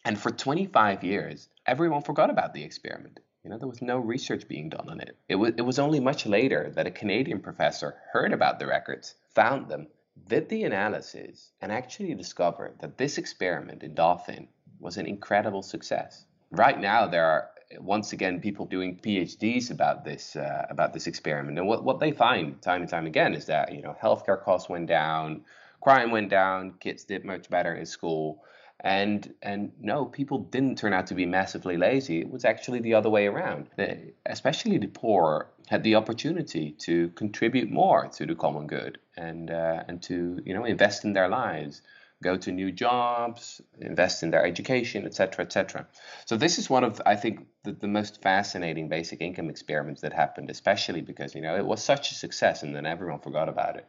And 0.05 0.17
for 0.17 0.31
25 0.31 1.03
years, 1.03 1.49
everyone 1.65 2.03
forgot 2.03 2.29
about 2.29 2.53
the 2.53 2.63
experiment. 2.63 3.19
You 3.45 3.51
know, 3.51 3.59
there 3.59 3.67
was 3.67 3.83
no 3.83 3.99
research 3.99 4.47
being 4.47 4.69
done 4.69 4.89
on 4.89 4.99
it. 4.99 5.15
It 5.29 5.35
was, 5.35 5.53
it 5.55 5.61
was 5.61 5.77
only 5.77 5.99
much 5.99 6.25
later 6.25 6.71
that 6.73 6.87
a 6.87 6.91
Canadian 6.91 7.39
professor 7.39 7.95
heard 8.11 8.33
about 8.33 8.57
the 8.57 8.65
records, 8.65 9.13
found 9.35 9.69
them, 9.69 9.85
did 10.27 10.49
the 10.49 10.63
analysis, 10.63 11.51
and 11.61 11.71
actually 11.71 12.15
discovered 12.15 12.73
that 12.79 12.97
this 12.97 13.19
experiment 13.19 13.83
in 13.83 13.93
Dauphin 13.93 14.47
was 14.79 14.97
an 14.97 15.05
incredible 15.05 15.61
success. 15.61 16.25
Right 16.49 16.79
now, 16.79 17.05
there 17.05 17.23
are 17.23 17.51
once 17.79 18.13
again 18.13 18.41
people 18.41 18.65
doing 18.65 18.97
PhDs 18.97 19.69
about 19.69 20.03
this 20.03 20.35
uh, 20.35 20.65
about 20.71 20.93
this 20.93 21.05
experiment, 21.05 21.59
and 21.59 21.67
what, 21.67 21.83
what 21.83 21.99
they 21.99 22.11
find 22.11 22.59
time 22.63 22.81
and 22.81 22.89
time 22.89 23.05
again 23.05 23.35
is 23.35 23.45
that 23.45 23.71
you 23.71 23.83
know 23.83 23.95
healthcare 24.01 24.41
costs 24.41 24.69
went 24.69 24.87
down, 24.87 25.45
crime 25.81 26.09
went 26.09 26.29
down, 26.29 26.73
kids 26.79 27.03
did 27.03 27.23
much 27.23 27.47
better 27.51 27.75
in 27.75 27.85
school, 27.85 28.43
and 28.79 29.33
and 29.41 29.71
no, 29.79 30.05
people 30.05 30.39
didn't 30.39 30.77
turn 30.77 30.93
out 30.93 31.07
to 31.07 31.15
be 31.15 31.25
massively 31.25 31.77
lazy. 31.77 32.19
It 32.19 32.29
was 32.29 32.45
actually 32.45 32.79
the 32.79 32.93
other 32.93 33.09
way 33.09 33.27
around. 33.27 33.67
The, 33.77 34.13
especially 34.25 34.77
the 34.77 34.87
poor 34.87 35.49
had 35.67 35.83
the 35.83 35.95
opportunity 35.95 36.71
to 36.79 37.09
contribute 37.09 37.71
more 37.71 38.07
to 38.07 38.25
the 38.25 38.35
common 38.35 38.67
good 38.67 38.99
and 39.17 39.49
uh, 39.49 39.83
and 39.87 40.01
to 40.03 40.41
you 40.45 40.53
know 40.53 40.65
invest 40.65 41.05
in 41.05 41.13
their 41.13 41.29
lives 41.29 41.81
go 42.23 42.37
to 42.37 42.51
new 42.51 42.71
jobs, 42.71 43.61
invest 43.79 44.23
in 44.23 44.31
their 44.31 44.45
education, 44.45 45.05
etc., 45.05 45.45
etc. 45.45 45.87
So 46.25 46.37
this 46.37 46.57
is 46.57 46.69
one 46.69 46.83
of, 46.83 47.01
I 47.05 47.15
think, 47.15 47.45
the, 47.63 47.73
the 47.73 47.87
most 47.87 48.21
fascinating 48.21 48.87
basic 48.89 49.21
income 49.21 49.49
experiments 49.49 50.01
that 50.01 50.13
happened, 50.13 50.49
especially 50.49 51.01
because 51.01 51.35
you 51.35 51.41
know 51.41 51.55
it 51.55 51.65
was 51.65 51.83
such 51.83 52.11
a 52.11 52.15
success, 52.15 52.63
and 52.63 52.75
then 52.75 52.85
everyone 52.85 53.19
forgot 53.19 53.49
about 53.49 53.75
it. 53.75 53.87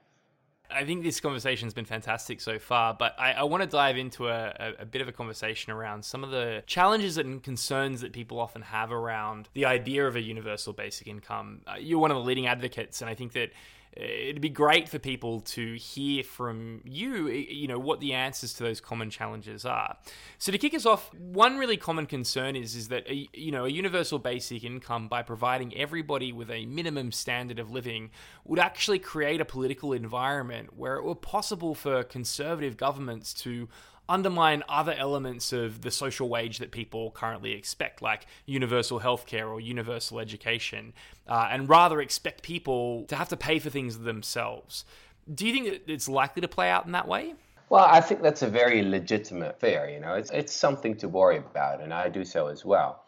I 0.70 0.84
think 0.84 1.02
this 1.02 1.20
conversation 1.20 1.66
has 1.66 1.74
been 1.74 1.84
fantastic 1.84 2.40
so 2.40 2.58
far, 2.58 2.94
but 2.94 3.14
I, 3.18 3.32
I 3.32 3.42
want 3.44 3.62
to 3.62 3.68
dive 3.68 3.96
into 3.96 4.28
a, 4.28 4.54
a, 4.58 4.82
a, 4.82 4.84
bit 4.84 5.00
of 5.00 5.08
a 5.08 5.12
conversation 5.12 5.72
around 5.72 6.04
some 6.04 6.24
of 6.24 6.30
the 6.30 6.62
challenges 6.66 7.18
and 7.18 7.42
concerns 7.42 8.00
that 8.00 8.12
people 8.12 8.40
often 8.40 8.62
have 8.62 8.92
around 8.92 9.48
the 9.54 9.64
idea 9.64 10.06
of 10.06 10.16
a 10.16 10.20
universal 10.20 10.72
basic 10.72 11.06
income. 11.06 11.60
Uh, 11.66 11.74
you're 11.78 11.98
one 11.98 12.10
of 12.10 12.16
the 12.16 12.22
leading 12.22 12.46
advocates, 12.46 13.00
and 13.00 13.08
I 13.08 13.14
think 13.14 13.32
that 13.32 13.50
it'd 13.96 14.42
be 14.42 14.50
great 14.50 14.88
for 14.88 14.98
people 14.98 15.40
to 15.40 15.74
hear 15.74 16.22
from 16.22 16.82
you, 16.84 17.28
you 17.28 17.66
know, 17.66 17.78
what 17.78 18.00
the 18.00 18.12
answers 18.12 18.52
to 18.54 18.62
those 18.62 18.80
common 18.80 19.08
challenges 19.10 19.64
are. 19.64 19.96
So 20.38 20.52
to 20.52 20.58
kick 20.58 20.74
us 20.74 20.84
off, 20.84 21.12
one 21.14 21.56
really 21.56 21.76
common 21.76 22.06
concern 22.06 22.56
is 22.56 22.76
is 22.76 22.88
that 22.88 23.06
uh, 23.06 23.12
a, 23.12 23.28
you 23.32 23.50
know 23.50 23.64
a 23.64 23.70
universal 23.70 24.18
basic 24.18 24.64
income 24.64 25.08
by 25.08 25.22
providing 25.22 25.76
everybody 25.76 26.32
with 26.32 26.50
a 26.50 26.66
minimum 26.66 27.12
standard 27.12 27.58
of 27.58 27.70
living 27.70 28.10
would 28.44 28.58
actually 28.58 28.98
create 28.98 29.40
a 29.40 29.44
political 29.44 29.92
environment 29.92 30.76
where 30.76 30.96
it 30.96 31.04
were 31.04 31.14
possible 31.14 31.74
for 31.74 32.04
conservative 32.04 32.76
governments 32.76 33.32
to 33.32 33.68
undermine 34.08 34.62
other 34.68 34.92
elements 34.92 35.52
of 35.52 35.82
the 35.82 35.90
social 35.90 36.28
wage 36.28 36.58
that 36.58 36.70
people 36.70 37.10
currently 37.10 37.52
expect, 37.52 38.02
like 38.02 38.26
universal 38.44 39.00
healthcare 39.00 39.48
or 39.48 39.60
universal 39.60 40.20
education, 40.20 40.92
uh, 41.28 41.48
and 41.50 41.68
rather 41.68 42.00
expect 42.00 42.42
people 42.42 43.04
to 43.08 43.16
have 43.16 43.28
to 43.28 43.36
pay 43.36 43.58
for 43.58 43.70
things 43.70 43.98
themselves. 43.98 44.84
Do 45.32 45.46
you 45.46 45.52
think 45.52 45.82
it's 45.86 46.08
likely 46.08 46.42
to 46.42 46.48
play 46.48 46.70
out 46.70 46.86
in 46.86 46.92
that 46.92 47.08
way? 47.08 47.34
Well, 47.68 47.84
I 47.84 48.00
think 48.00 48.22
that's 48.22 48.42
a 48.42 48.48
very 48.48 48.82
legitimate 48.82 49.58
fear. 49.58 49.88
You 49.88 49.98
know, 49.98 50.14
it's 50.14 50.30
it's 50.30 50.52
something 50.52 50.96
to 50.98 51.08
worry 51.08 51.38
about, 51.38 51.80
and 51.82 51.92
I 51.92 52.08
do 52.08 52.24
so 52.24 52.46
as 52.46 52.64
well. 52.64 53.04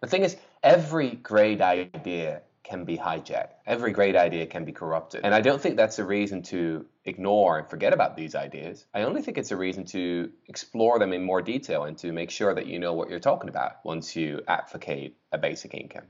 The 0.00 0.06
thing 0.06 0.22
is, 0.22 0.36
every 0.62 1.12
great 1.12 1.62
idea 1.62 2.42
can 2.64 2.84
be 2.84 2.96
hijacked. 2.96 3.54
Every 3.66 3.92
great 3.92 4.16
idea 4.16 4.46
can 4.46 4.64
be 4.64 4.72
corrupted. 4.72 5.22
And 5.24 5.34
I 5.34 5.40
don't 5.40 5.60
think 5.60 5.76
that's 5.76 5.98
a 5.98 6.04
reason 6.04 6.42
to 6.44 6.86
ignore 7.04 7.58
and 7.58 7.68
forget 7.68 7.92
about 7.92 8.16
these 8.16 8.34
ideas. 8.34 8.86
I 8.94 9.02
only 9.02 9.22
think 9.22 9.38
it's 9.38 9.50
a 9.50 9.56
reason 9.56 9.84
to 9.86 10.30
explore 10.46 10.98
them 10.98 11.12
in 11.12 11.24
more 11.24 11.42
detail 11.42 11.84
and 11.84 11.98
to 11.98 12.12
make 12.12 12.30
sure 12.30 12.54
that 12.54 12.66
you 12.66 12.78
know 12.78 12.92
what 12.92 13.10
you're 13.10 13.18
talking 13.20 13.48
about 13.48 13.84
once 13.84 14.14
you 14.14 14.42
advocate 14.46 15.16
a 15.32 15.38
basic 15.38 15.74
income. 15.74 16.06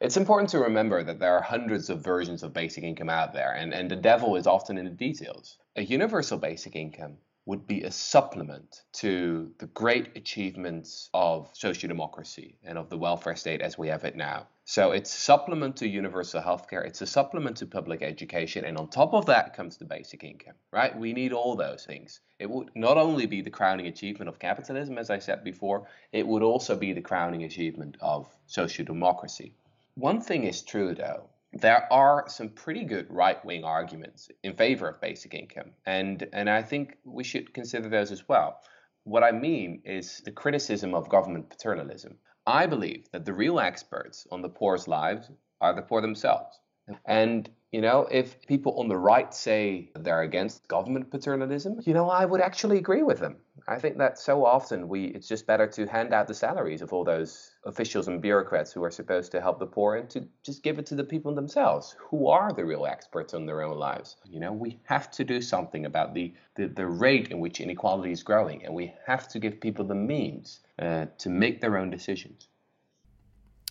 It's 0.00 0.16
important 0.16 0.50
to 0.50 0.58
remember 0.58 1.02
that 1.02 1.18
there 1.18 1.36
are 1.36 1.42
hundreds 1.42 1.88
of 1.88 2.02
versions 2.04 2.42
of 2.42 2.52
basic 2.52 2.84
income 2.84 3.08
out 3.08 3.32
there, 3.32 3.52
and, 3.52 3.72
and 3.72 3.90
the 3.90 3.96
devil 3.96 4.36
is 4.36 4.46
often 4.46 4.76
in 4.76 4.84
the 4.84 4.90
details. 4.90 5.56
A 5.76 5.82
universal 5.82 6.36
basic 6.36 6.76
income 6.76 7.16
would 7.46 7.66
be 7.66 7.82
a 7.82 7.90
supplement 7.90 8.82
to 8.92 9.52
the 9.58 9.66
great 9.66 10.16
achievements 10.16 11.10
of 11.12 11.50
social 11.52 11.88
democracy 11.88 12.56
and 12.64 12.78
of 12.78 12.88
the 12.88 12.96
welfare 12.96 13.36
state 13.36 13.60
as 13.60 13.76
we 13.76 13.88
have 13.88 14.04
it 14.04 14.16
now. 14.16 14.46
So 14.64 14.92
it's 14.92 15.14
a 15.14 15.20
supplement 15.20 15.76
to 15.76 15.88
universal 15.88 16.40
healthcare, 16.40 16.86
it's 16.86 17.02
a 17.02 17.06
supplement 17.06 17.58
to 17.58 17.66
public 17.66 18.02
education, 18.02 18.64
and 18.64 18.78
on 18.78 18.88
top 18.88 19.12
of 19.12 19.26
that 19.26 19.54
comes 19.54 19.76
the 19.76 19.84
basic 19.84 20.24
income, 20.24 20.54
right? 20.72 20.98
We 20.98 21.12
need 21.12 21.34
all 21.34 21.54
those 21.54 21.84
things. 21.84 22.20
It 22.38 22.48
would 22.48 22.70
not 22.74 22.96
only 22.96 23.26
be 23.26 23.42
the 23.42 23.50
crowning 23.50 23.88
achievement 23.88 24.30
of 24.30 24.38
capitalism, 24.38 24.96
as 24.96 25.10
I 25.10 25.18
said 25.18 25.44
before, 25.44 25.86
it 26.12 26.26
would 26.26 26.42
also 26.42 26.76
be 26.76 26.94
the 26.94 27.02
crowning 27.02 27.44
achievement 27.44 27.98
of 28.00 28.26
social 28.46 28.86
democracy. 28.86 29.52
One 29.96 30.22
thing 30.22 30.44
is 30.44 30.62
true 30.62 30.94
though, 30.94 31.28
there 31.54 31.92
are 31.92 32.24
some 32.28 32.48
pretty 32.48 32.84
good 32.84 33.06
right-wing 33.10 33.64
arguments 33.64 34.28
in 34.42 34.54
favor 34.54 34.88
of 34.88 35.00
basic 35.00 35.34
income, 35.34 35.70
and 35.86 36.28
and 36.32 36.50
I 36.50 36.62
think 36.62 36.96
we 37.04 37.24
should 37.24 37.54
consider 37.54 37.88
those 37.88 38.12
as 38.12 38.28
well. 38.28 38.60
What 39.04 39.22
I 39.22 39.32
mean 39.32 39.82
is 39.84 40.22
the 40.24 40.32
criticism 40.32 40.94
of 40.94 41.08
government 41.08 41.50
paternalism. 41.50 42.18
I 42.46 42.66
believe 42.66 43.06
that 43.12 43.24
the 43.24 43.32
real 43.32 43.60
experts 43.60 44.26
on 44.30 44.42
the 44.42 44.48
poor's 44.48 44.88
lives 44.88 45.30
are 45.60 45.74
the 45.74 45.82
poor 45.82 46.00
themselves. 46.00 46.58
And, 47.06 47.48
you 47.72 47.80
know, 47.80 48.06
if 48.10 48.46
people 48.46 48.78
on 48.78 48.88
the 48.88 48.96
right 48.96 49.32
say 49.32 49.90
they're 49.94 50.20
against 50.20 50.68
government 50.68 51.10
paternalism, 51.10 51.80
you 51.86 51.94
know, 51.94 52.10
I 52.10 52.24
would 52.24 52.42
actually 52.42 52.78
agree 52.78 53.02
with 53.02 53.20
them. 53.20 53.36
I 53.66 53.78
think 53.78 53.96
that 53.98 54.18
so 54.18 54.44
often 54.44 54.88
we 54.88 55.06
it's 55.06 55.26
just 55.26 55.46
better 55.46 55.66
to 55.66 55.86
hand 55.86 56.12
out 56.12 56.28
the 56.28 56.34
salaries 56.34 56.82
of 56.82 56.92
all 56.92 57.04
those 57.04 57.52
officials 57.64 58.08
and 58.08 58.20
bureaucrats 58.20 58.72
who 58.72 58.84
are 58.84 58.90
supposed 58.90 59.32
to 59.32 59.40
help 59.40 59.58
the 59.58 59.66
poor 59.66 59.96
and 59.96 60.10
to 60.10 60.28
just 60.42 60.62
give 60.62 60.78
it 60.78 60.86
to 60.86 60.94
the 60.94 61.04
people 61.04 61.34
themselves 61.34 61.96
who 61.98 62.28
are 62.28 62.52
the 62.52 62.64
real 62.64 62.84
experts 62.84 63.32
on 63.32 63.46
their 63.46 63.62
own 63.62 63.78
lives. 63.78 64.16
You 64.24 64.40
know, 64.40 64.52
we 64.52 64.80
have 64.84 65.10
to 65.12 65.24
do 65.24 65.40
something 65.40 65.86
about 65.86 66.12
the, 66.12 66.34
the, 66.56 66.66
the 66.66 66.86
rate 66.86 67.30
in 67.30 67.40
which 67.40 67.60
inequality 67.60 68.12
is 68.12 68.22
growing 68.22 68.64
and 68.64 68.74
we 68.74 68.92
have 69.06 69.28
to 69.28 69.38
give 69.38 69.60
people 69.60 69.86
the 69.86 69.94
means 69.94 70.60
uh, 70.78 71.06
to 71.18 71.30
make 71.30 71.60
their 71.60 71.78
own 71.78 71.88
decisions. 71.88 72.48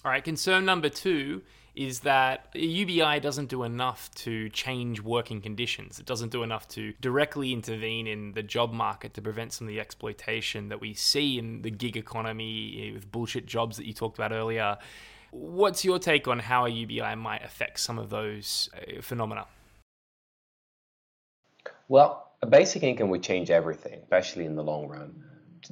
All 0.05 0.11
right, 0.11 0.23
concern 0.23 0.65
number 0.65 0.89
two 0.89 1.43
is 1.75 2.01
that 2.01 2.49
UBI 2.53 3.21
doesn't 3.21 3.47
do 3.47 3.63
enough 3.63 4.13
to 4.15 4.49
change 4.49 4.99
working 4.99 5.39
conditions. 5.39 5.97
It 5.97 6.05
doesn't 6.05 6.29
do 6.29 6.43
enough 6.43 6.67
to 6.69 6.93
directly 6.99 7.53
intervene 7.53 8.05
in 8.05 8.33
the 8.33 8.43
job 8.43 8.73
market 8.73 9.13
to 9.13 9.21
prevent 9.21 9.53
some 9.53 9.65
of 9.65 9.73
the 9.73 9.79
exploitation 9.79 10.67
that 10.69 10.81
we 10.81 10.93
see 10.93 11.39
in 11.39 11.61
the 11.61 11.71
gig 11.71 11.95
economy 11.95 12.91
with 12.93 13.09
bullshit 13.11 13.45
jobs 13.45 13.77
that 13.77 13.85
you 13.85 13.93
talked 13.93 14.17
about 14.17 14.33
earlier. 14.33 14.77
What's 15.31 15.85
your 15.85 15.99
take 15.99 16.27
on 16.27 16.37
how 16.37 16.65
a 16.65 16.69
UBI 16.69 17.15
might 17.15 17.43
affect 17.43 17.79
some 17.79 17.97
of 17.97 18.09
those 18.09 18.69
uh, 18.75 19.01
phenomena? 19.01 19.47
Well, 21.87 22.29
a 22.41 22.45
basic 22.45 22.83
income 22.83 23.09
would 23.09 23.23
change 23.23 23.49
everything, 23.49 23.99
especially 24.01 24.45
in 24.45 24.55
the 24.55 24.63
long 24.63 24.89
run 24.89 25.23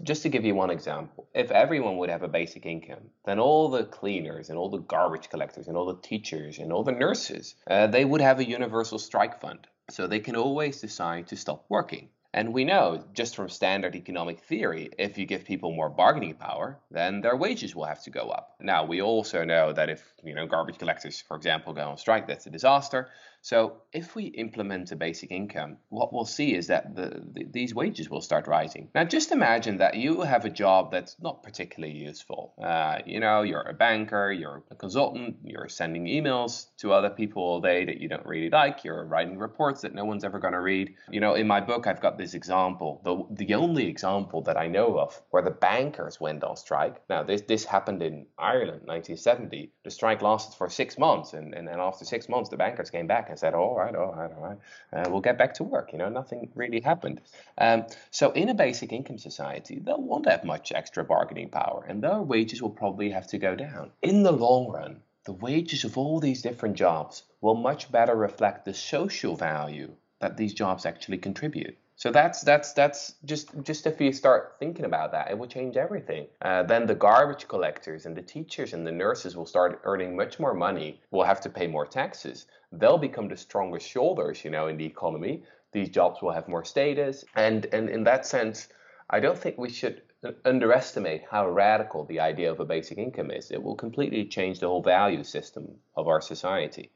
just 0.03 0.24
to 0.24 0.29
give 0.29 0.45
you 0.45 0.55
one 0.55 0.69
example, 0.69 1.27
if 1.33 1.51
everyone 1.51 1.98
would 1.98 2.10
have 2.10 2.24
a 2.24 2.27
basic 2.27 2.65
income, 2.65 3.10
then 3.25 3.39
all 3.39 3.69
the 3.69 3.86
cleaners 3.86 4.50
and 4.50 4.57
all 4.57 4.69
the 4.69 4.79
garbage 4.79 5.29
collectors 5.29 5.67
and 5.67 5.77
all 5.77 5.86
the 5.86 6.01
teachers 6.01 6.60
and 6.60 6.71
all 6.71 6.83
the 6.83 6.91
nurses, 6.91 7.55
uh, 7.67 7.88
they 7.88 8.05
would 8.05 8.21
have 8.21 8.39
a 8.39 8.50
universal 8.50 9.00
strike 9.00 9.39
fund. 9.39 9.67
So 9.89 10.07
they 10.07 10.19
can 10.19 10.36
always 10.36 10.79
decide 10.79 11.27
to 11.27 11.36
stop 11.36 11.65
working. 11.67 12.10
And 12.33 12.53
we 12.53 12.63
know 12.63 13.03
just 13.13 13.35
from 13.35 13.50
standard 13.50 13.94
economic 13.94 14.39
theory, 14.39 14.89
if 14.98 15.18
you 15.18 15.25
give 15.25 15.44
people 15.44 15.74
more 15.74 15.89
bargaining 15.89 16.35
power, 16.35 16.79
then 16.89 17.20
their 17.20 17.35
wages 17.35 17.75
will 17.75 17.83
have 17.83 18.01
to 18.03 18.09
go 18.09 18.29
up. 18.29 18.55
Now, 18.61 18.85
we 18.85 19.01
also 19.01 19.44
know 19.44 19.74
that 19.74 19.89
if, 19.89 20.01
you 20.24 20.33
know, 20.33 20.48
garbage 20.48 20.77
collectors, 20.77 21.20
for 21.20 21.35
example, 21.35 21.74
go 21.74 21.89
on 21.89 21.98
strike, 21.98 22.27
that's 22.27 22.46
a 22.46 22.50
disaster. 22.50 23.09
So 23.42 23.82
if 23.92 24.16
we 24.16 24.25
implement 24.25 24.92
a 24.92 24.96
basic 24.96 25.32
income, 25.32 25.77
what 25.90 26.14
we'll 26.14 26.25
see 26.25 26.54
is 26.54 26.68
that 26.68 26.96
the, 26.96 27.24
the, 27.34 27.46
these 27.51 27.74
wages 27.74 28.10
will 28.10 28.22
start 28.22 28.48
rising. 28.48 28.90
Now, 28.94 29.04
just 29.04 29.32
imagine 29.32 29.77
that 29.77 29.96
you 29.96 30.22
have 30.22 30.46
a 30.46 30.50
job 30.50 30.92
that's 30.92 31.16
not 31.20 31.42
particularly 31.42 31.96
useful. 31.96 32.54
Uh, 32.62 33.00
you 33.06 33.20
know, 33.20 33.42
you're 33.42 33.62
a 33.62 33.74
banker, 33.74 34.32
you're 34.32 34.64
a 34.70 34.75
consultant, 34.75 35.38
you're 35.44 35.68
sending 35.70 36.06
emails 36.06 36.68
to 36.77 36.94
other 36.94 37.10
people 37.10 37.42
all 37.42 37.62
day 37.62 37.86
that 37.86 38.00
you 38.00 38.08
don't 38.08 38.25
really 38.25 38.50
like, 38.50 38.84
you're 38.84 39.06
writing 39.06 39.40
reports 39.40 39.82
that 39.82 39.96
no 39.96 40.06
one's 40.06 40.24
ever 40.24 40.40
going 40.40 40.54
to 40.54 40.62
read. 40.62 40.94
You 41.10 41.20
know, 41.20 41.34
in 41.34 41.48
my 41.48 41.62
book, 41.62 41.88
I've 41.88 42.01
got 42.01 42.20
this 42.20 42.36
example, 42.36 43.01
the, 43.04 43.46
the 43.46 43.56
only 43.56 43.88
example 43.88 44.44
that 44.44 44.58
I 44.58 44.68
know 44.68 45.00
of 45.00 45.20
where 45.32 45.44
the 45.44 45.51
bankers 45.51 46.20
went 46.20 46.44
on 46.44 46.56
strike. 46.58 47.01
Now, 47.10 47.24
this, 47.24 47.42
this 47.42 47.66
happened 47.66 48.04
in 48.04 48.27
Ireland, 48.38 48.82
1970. 48.86 49.72
The 49.84 49.92
strike 49.92 50.22
lasted 50.22 50.56
for 50.56 50.70
six 50.70 51.00
months, 51.00 51.34
and, 51.34 51.56
and, 51.56 51.68
and 51.68 51.82
after 51.82 52.06
six 52.06 52.30
months, 52.30 52.50
the 52.50 52.58
bankers 52.58 52.92
came 52.92 53.08
back 53.08 53.30
and 53.31 53.39
said, 53.39 53.55
all 53.55 53.75
right, 53.75 53.96
all 53.96 54.13
right, 54.13 54.31
all 54.37 54.44
right, 54.44 54.57
uh, 54.94 55.09
we'll 55.09 55.22
get 55.22 55.37
back 55.37 55.55
to 55.55 55.63
work. 55.63 55.91
You 55.91 55.98
know, 55.98 56.09
nothing 56.09 56.51
really 56.53 56.81
happened. 56.81 57.22
Um, 57.57 57.85
so 58.11 58.31
in 58.31 58.50
a 58.50 58.53
basic 58.53 58.94
income 58.94 59.17
society, 59.17 59.79
they'll 59.79 60.01
won't 60.01 60.29
have 60.29 60.44
much 60.44 60.72
extra 60.72 61.03
bargaining 61.03 61.50
power, 61.50 61.85
and 61.87 62.03
their 62.03 62.22
wages 62.22 62.61
will 62.61 62.70
probably 62.70 63.09
have 63.09 63.27
to 63.27 63.39
go 63.39 63.55
down. 63.55 63.91
In 64.01 64.22
the 64.22 64.31
long 64.31 64.70
run, 64.70 65.01
the 65.25 65.33
wages 65.33 65.83
of 65.83 65.98
all 65.98 66.20
these 66.20 66.41
different 66.41 66.75
jobs 66.75 67.24
will 67.41 67.55
much 67.55 67.91
better 67.91 68.15
reflect 68.15 68.65
the 68.65 68.74
social 68.74 69.35
value 69.35 69.91
that 70.20 70.37
these 70.37 70.53
jobs 70.53 70.85
actually 70.85 71.17
contribute. 71.17 71.77
So 72.01 72.09
that's 72.09 72.42
that's 72.42 72.74
that's 72.74 73.14
just 73.25 73.51
just 73.61 73.85
if 73.85 74.01
you 74.01 74.11
start 74.11 74.55
thinking 74.57 74.85
about 74.85 75.11
that, 75.11 75.29
it 75.29 75.37
will 75.37 75.46
change 75.46 75.77
everything. 75.77 76.25
Uh, 76.42 76.64
then 76.64 76.87
the 76.87 76.96
garbage 76.96 77.48
collectors 77.48 78.07
and 78.07 78.16
the 78.16 78.24
teachers 78.24 78.74
and 78.74 78.87
the 78.87 78.92
nurses 78.92 79.37
will 79.37 79.46
start 79.46 79.81
earning 79.83 80.16
much 80.16 80.40
more 80.40 80.55
money. 80.55 81.00
Will 81.11 81.24
have 81.24 81.42
to 81.42 81.50
pay 81.50 81.68
more 81.68 81.85
taxes. 81.85 82.48
They'll 82.72 82.98
become 82.98 83.27
the 83.27 83.37
strongest 83.37 83.87
shoulders, 83.87 84.44
you 84.44 84.50
know, 84.50 84.66
in 84.66 84.77
the 84.77 84.85
economy. 84.94 85.44
These 85.74 85.90
jobs 85.90 86.24
will 86.24 86.31
have 86.31 86.48
more 86.48 86.66
status, 86.66 87.24
and 87.35 87.68
and 87.72 87.87
in 87.87 88.03
that 88.05 88.25
sense, 88.25 88.70
I 89.11 89.20
don't 89.20 89.37
think 89.37 89.59
we 89.59 89.70
should 89.70 90.01
underestimate 90.44 91.25
how 91.29 91.48
radical 91.50 92.05
the 92.05 92.20
idea 92.20 92.51
of 92.51 92.59
a 92.59 92.66
basic 92.66 92.98
income 92.98 93.29
is. 93.29 93.51
It 93.51 93.61
will 93.61 93.75
completely 93.75 94.25
change 94.25 94.59
the 94.59 94.70
whole 94.70 94.81
value 94.81 95.24
system 95.24 95.77
of 95.96 96.07
our 96.07 96.22
society. 96.22 96.90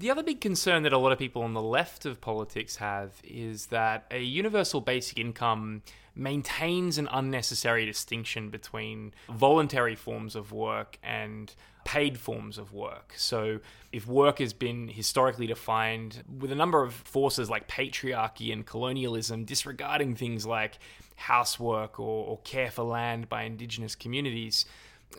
The 0.00 0.10
other 0.10 0.22
big 0.22 0.40
concern 0.40 0.84
that 0.84 0.94
a 0.94 0.98
lot 0.98 1.12
of 1.12 1.18
people 1.18 1.42
on 1.42 1.52
the 1.52 1.60
left 1.60 2.06
of 2.06 2.22
politics 2.22 2.76
have 2.76 3.20
is 3.22 3.66
that 3.66 4.06
a 4.10 4.22
universal 4.22 4.80
basic 4.80 5.18
income 5.18 5.82
maintains 6.14 6.96
an 6.96 7.06
unnecessary 7.12 7.84
distinction 7.84 8.48
between 8.48 9.12
voluntary 9.28 9.94
forms 9.94 10.34
of 10.34 10.52
work 10.52 10.98
and 11.02 11.54
paid 11.84 12.16
forms 12.16 12.56
of 12.56 12.72
work. 12.72 13.12
So, 13.18 13.60
if 13.92 14.06
work 14.06 14.38
has 14.38 14.54
been 14.54 14.88
historically 14.88 15.46
defined 15.46 16.24
with 16.38 16.50
a 16.50 16.54
number 16.54 16.82
of 16.82 16.94
forces 16.94 17.50
like 17.50 17.68
patriarchy 17.68 18.54
and 18.54 18.64
colonialism, 18.64 19.44
disregarding 19.44 20.14
things 20.14 20.46
like 20.46 20.78
housework 21.16 22.00
or, 22.00 22.26
or 22.26 22.38
care 22.38 22.70
for 22.70 22.84
land 22.84 23.28
by 23.28 23.42
indigenous 23.42 23.94
communities, 23.94 24.64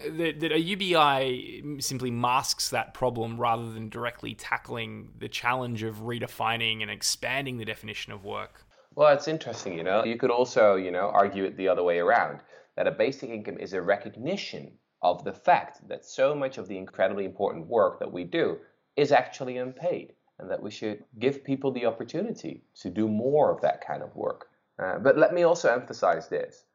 that, 0.10 0.40
that 0.40 0.52
a 0.52 0.60
UBI 0.60 1.80
simply 1.80 2.12
masks 2.12 2.70
that 2.70 2.94
problem 2.94 3.40
rather 3.40 3.72
than 3.72 3.90
directly 3.90 4.34
tackling 4.34 5.10
the 5.20 5.28
challenge 5.28 5.84
of 5.84 5.98
redefining 5.98 6.82
and 6.82 6.90
expanding 6.90 7.58
the 7.58 7.66
definition 7.66 8.14
of 8.14 8.24
work. 8.24 8.66
Well, 8.96 9.14
it's 9.14 9.28
interesting, 9.28 9.78
you 9.78 9.84
know. 9.84 10.04
You 10.04 10.18
could 10.18 10.32
also, 10.32 10.76
you 10.76 10.92
know, 10.92 11.10
argue 11.14 11.46
it 11.46 11.56
the 11.58 11.68
other 11.68 11.84
way 11.84 12.00
around 12.00 12.40
that 12.76 12.88
a 12.88 12.92
basic 12.92 13.30
income 13.30 13.58
is 13.58 13.74
a 13.74 13.82
recognition 13.82 14.72
of 15.02 15.24
the 15.24 15.34
fact 15.34 15.88
that 15.88 16.06
so 16.06 16.36
much 16.36 16.58
of 16.58 16.68
the 16.68 16.78
incredibly 16.78 17.26
important 17.26 17.68
work 17.68 18.00
that 18.00 18.12
we 18.12 18.24
do 18.24 18.58
is 18.96 19.12
actually 19.12 19.58
unpaid 19.58 20.14
and 20.40 20.50
that 20.50 20.62
we 20.62 20.72
should 20.72 21.04
give 21.20 21.44
people 21.44 21.72
the 21.72 21.86
opportunity 21.86 22.64
to 22.76 22.90
do 22.90 23.08
more 23.08 23.52
of 23.52 23.62
that 23.62 23.86
kind 23.86 24.04
of 24.04 24.16
work. 24.16 24.48
Uh, 24.80 24.98
but 25.00 25.18
let 25.18 25.34
me 25.34 25.44
also 25.44 25.72
emphasize 25.72 26.28
this 26.28 26.66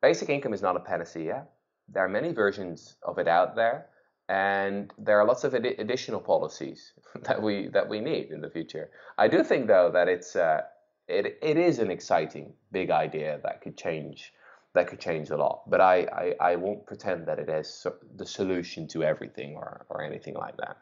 basic 0.00 0.28
income 0.28 0.52
is 0.52 0.62
not 0.62 0.76
a 0.76 0.80
panacea 0.80 1.46
there 1.88 2.04
are 2.04 2.08
many 2.08 2.32
versions 2.32 2.96
of 3.02 3.18
it 3.18 3.28
out 3.28 3.54
there, 3.56 3.86
and 4.28 4.92
there 4.98 5.18
are 5.20 5.26
lots 5.26 5.44
of 5.44 5.54
ad- 5.54 5.66
additional 5.78 6.20
policies 6.20 6.92
that 7.22 7.40
we 7.40 7.68
that 7.68 7.88
we 7.88 8.00
need 8.00 8.30
in 8.30 8.40
the 8.40 8.50
future. 8.50 8.90
I 9.18 9.28
do 9.28 9.42
think 9.42 9.66
though 9.66 9.90
that 9.92 10.08
it's 10.08 10.36
uh, 10.36 10.62
it 11.08 11.38
it 11.42 11.56
is 11.56 11.78
an 11.78 11.90
exciting 11.90 12.52
big 12.70 12.90
idea 12.90 13.40
that 13.42 13.60
could 13.60 13.76
change 13.76 14.32
that 14.74 14.86
could 14.86 15.00
change 15.00 15.30
a 15.30 15.36
lot. 15.36 15.68
But 15.68 15.80
I, 15.80 16.34
I, 16.40 16.52
I 16.52 16.56
won't 16.56 16.86
pretend 16.86 17.26
that 17.26 17.38
it 17.38 17.48
is 17.48 17.86
the 18.16 18.26
solution 18.26 18.88
to 18.88 19.04
everything 19.04 19.54
or, 19.54 19.84
or 19.88 20.02
anything 20.02 20.34
like 20.34 20.56
that. 20.58 20.78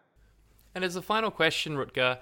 And 0.74 0.84
as 0.84 0.96
a 0.96 1.02
final 1.02 1.30
question, 1.30 1.76
Rutger, 1.76 2.18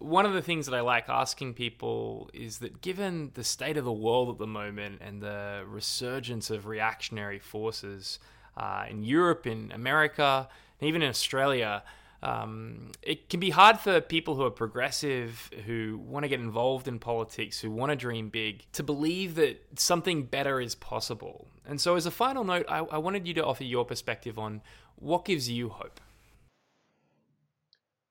one 0.00 0.26
of 0.26 0.32
the 0.32 0.42
things 0.42 0.66
that 0.66 0.74
I 0.74 0.80
like 0.80 1.08
asking 1.08 1.54
people 1.54 2.30
is 2.32 2.58
that 2.58 2.80
given 2.80 3.30
the 3.34 3.44
state 3.44 3.76
of 3.76 3.84
the 3.84 3.92
world 3.92 4.30
at 4.30 4.38
the 4.38 4.46
moment 4.46 5.00
and 5.00 5.20
the 5.20 5.64
resurgence 5.66 6.50
of 6.50 6.66
reactionary 6.66 7.38
forces, 7.38 8.18
uh, 8.58 8.84
in 8.90 9.02
Europe, 9.02 9.46
in 9.46 9.72
America, 9.72 10.48
and 10.80 10.88
even 10.88 11.02
in 11.02 11.08
Australia. 11.08 11.82
Um, 12.20 12.90
it 13.00 13.30
can 13.30 13.38
be 13.38 13.50
hard 13.50 13.78
for 13.78 14.00
people 14.00 14.34
who 14.34 14.42
are 14.42 14.50
progressive, 14.50 15.50
who 15.66 16.00
want 16.04 16.24
to 16.24 16.28
get 16.28 16.40
involved 16.40 16.88
in 16.88 16.98
politics, 16.98 17.60
who 17.60 17.70
want 17.70 17.90
to 17.90 17.96
dream 17.96 18.28
big, 18.28 18.64
to 18.72 18.82
believe 18.82 19.36
that 19.36 19.64
something 19.78 20.24
better 20.24 20.60
is 20.60 20.74
possible. 20.74 21.46
And 21.64 21.80
so, 21.80 21.94
as 21.94 22.06
a 22.06 22.10
final 22.10 22.42
note, 22.42 22.66
I, 22.68 22.78
I 22.78 22.98
wanted 22.98 23.28
you 23.28 23.34
to 23.34 23.44
offer 23.44 23.62
your 23.62 23.84
perspective 23.84 24.36
on 24.36 24.62
what 24.96 25.24
gives 25.24 25.48
you 25.48 25.68
hope. 25.68 26.00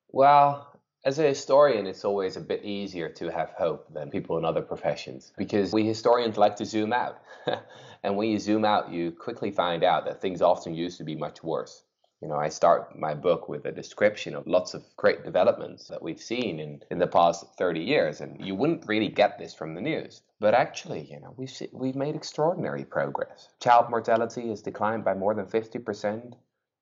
Well, 0.10 0.77
as 1.08 1.20
a 1.20 1.24
historian, 1.24 1.88
it's 1.88 2.04
always 2.04 2.36
a 2.36 2.42
bit 2.42 2.66
easier 2.66 3.08
to 3.08 3.32
have 3.32 3.52
hope 3.52 3.88
than 3.94 4.10
people 4.12 4.38
in 4.38 4.44
other 4.44 4.62
professions 4.62 5.32
because 5.38 5.72
we 5.72 5.86
historians 5.86 6.36
like 6.36 6.58
to 6.58 6.66
zoom 6.66 6.92
out. 6.92 7.22
and 8.04 8.18
when 8.18 8.28
you 8.30 8.38
zoom 8.38 8.66
out, 8.66 8.92
you 8.92 9.14
quickly 9.14 9.50
find 9.50 9.86
out 9.86 10.04
that 10.04 10.20
things 10.20 10.42
often 10.42 10.76
used 10.76 10.98
to 10.98 11.06
be 11.06 11.16
much 11.16 11.42
worse. 11.42 11.84
You 12.22 12.28
know, 12.28 12.36
I 12.36 12.50
start 12.50 13.00
my 13.00 13.14
book 13.14 13.48
with 13.48 13.64
a 13.64 13.72
description 13.72 14.36
of 14.36 14.48
lots 14.48 14.74
of 14.74 14.84
great 14.98 15.24
developments 15.24 15.88
that 15.88 16.02
we've 16.02 16.20
seen 16.20 16.60
in, 16.60 16.84
in 16.92 17.00
the 17.00 17.08
past 17.08 17.46
30 17.58 17.80
years, 17.80 18.20
and 18.20 18.46
you 18.46 18.56
wouldn't 18.56 18.86
really 18.86 19.08
get 19.08 19.40
this 19.40 19.54
from 19.54 19.76
the 19.76 19.82
news. 19.82 20.24
But 20.42 20.56
actually, 20.56 21.08
you 21.10 21.22
know, 21.22 21.34
we've, 21.38 21.54
we've 21.72 21.96
made 21.96 22.16
extraordinary 22.16 22.84
progress. 22.84 23.48
Child 23.62 23.90
mortality 23.90 24.50
has 24.50 24.62
declined 24.62 25.06
by 25.06 25.14
more 25.14 25.34
than 25.34 25.46
50%. 25.46 26.34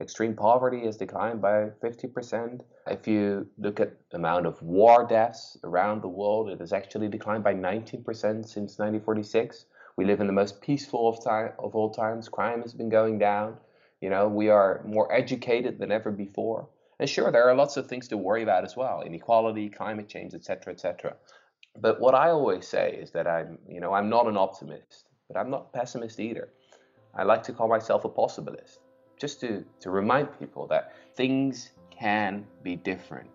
Extreme 0.01 0.35
poverty 0.35 0.85
has 0.85 0.97
declined 0.97 1.41
by 1.41 1.69
50%. 1.81 2.61
If 2.87 3.07
you 3.07 3.47
look 3.57 3.79
at 3.79 3.93
the 4.11 4.17
amount 4.17 4.45
of 4.45 4.61
war 4.61 5.07
deaths 5.07 5.57
around 5.63 6.01
the 6.01 6.09
world, 6.09 6.49
it 6.49 6.59
has 6.59 6.73
actually 6.73 7.07
declined 7.07 7.45
by 7.45 7.53
19% 7.53 8.03
since 8.03 8.77
1946. 8.77 9.65
We 9.95 10.03
live 10.03 10.19
in 10.19 10.27
the 10.27 10.33
most 10.33 10.59
peaceful 10.61 11.07
of, 11.07 11.23
time, 11.23 11.53
of 11.59 11.75
all 11.75 11.91
times. 11.91 12.27
Crime 12.27 12.61
has 12.61 12.73
been 12.73 12.89
going 12.89 13.19
down. 13.19 13.57
You 14.01 14.09
know, 14.09 14.27
we 14.27 14.49
are 14.49 14.83
more 14.85 15.11
educated 15.13 15.79
than 15.79 15.93
ever 15.93 16.11
before. 16.11 16.67
And 16.99 17.09
sure, 17.09 17.31
there 17.31 17.47
are 17.49 17.55
lots 17.55 17.77
of 17.77 17.87
things 17.87 18.09
to 18.09 18.17
worry 18.17 18.43
about 18.43 18.65
as 18.65 18.75
well: 18.75 19.01
inequality, 19.01 19.69
climate 19.69 20.09
change, 20.09 20.33
etc., 20.33 20.73
etc. 20.73 21.15
But 21.79 21.99
what 21.99 22.15
I 22.15 22.29
always 22.29 22.67
say 22.67 22.97
is 23.01 23.11
that 23.11 23.27
I'm, 23.27 23.57
you 23.67 23.79
know, 23.79 23.93
I'm 23.93 24.09
not 24.09 24.27
an 24.27 24.37
optimist, 24.37 25.05
but 25.27 25.37
I'm 25.37 25.49
not 25.49 25.67
a 25.73 25.77
pessimist 25.77 26.19
either. 26.19 26.49
I 27.13 27.23
like 27.23 27.43
to 27.43 27.53
call 27.53 27.67
myself 27.69 28.05
a 28.05 28.09
possibilist, 28.09 28.79
just 29.17 29.39
to, 29.41 29.63
to 29.81 29.89
remind 29.89 30.37
people 30.39 30.67
that 30.67 30.93
things 31.15 31.71
can 31.89 32.45
be 32.63 32.75
different. 32.75 33.29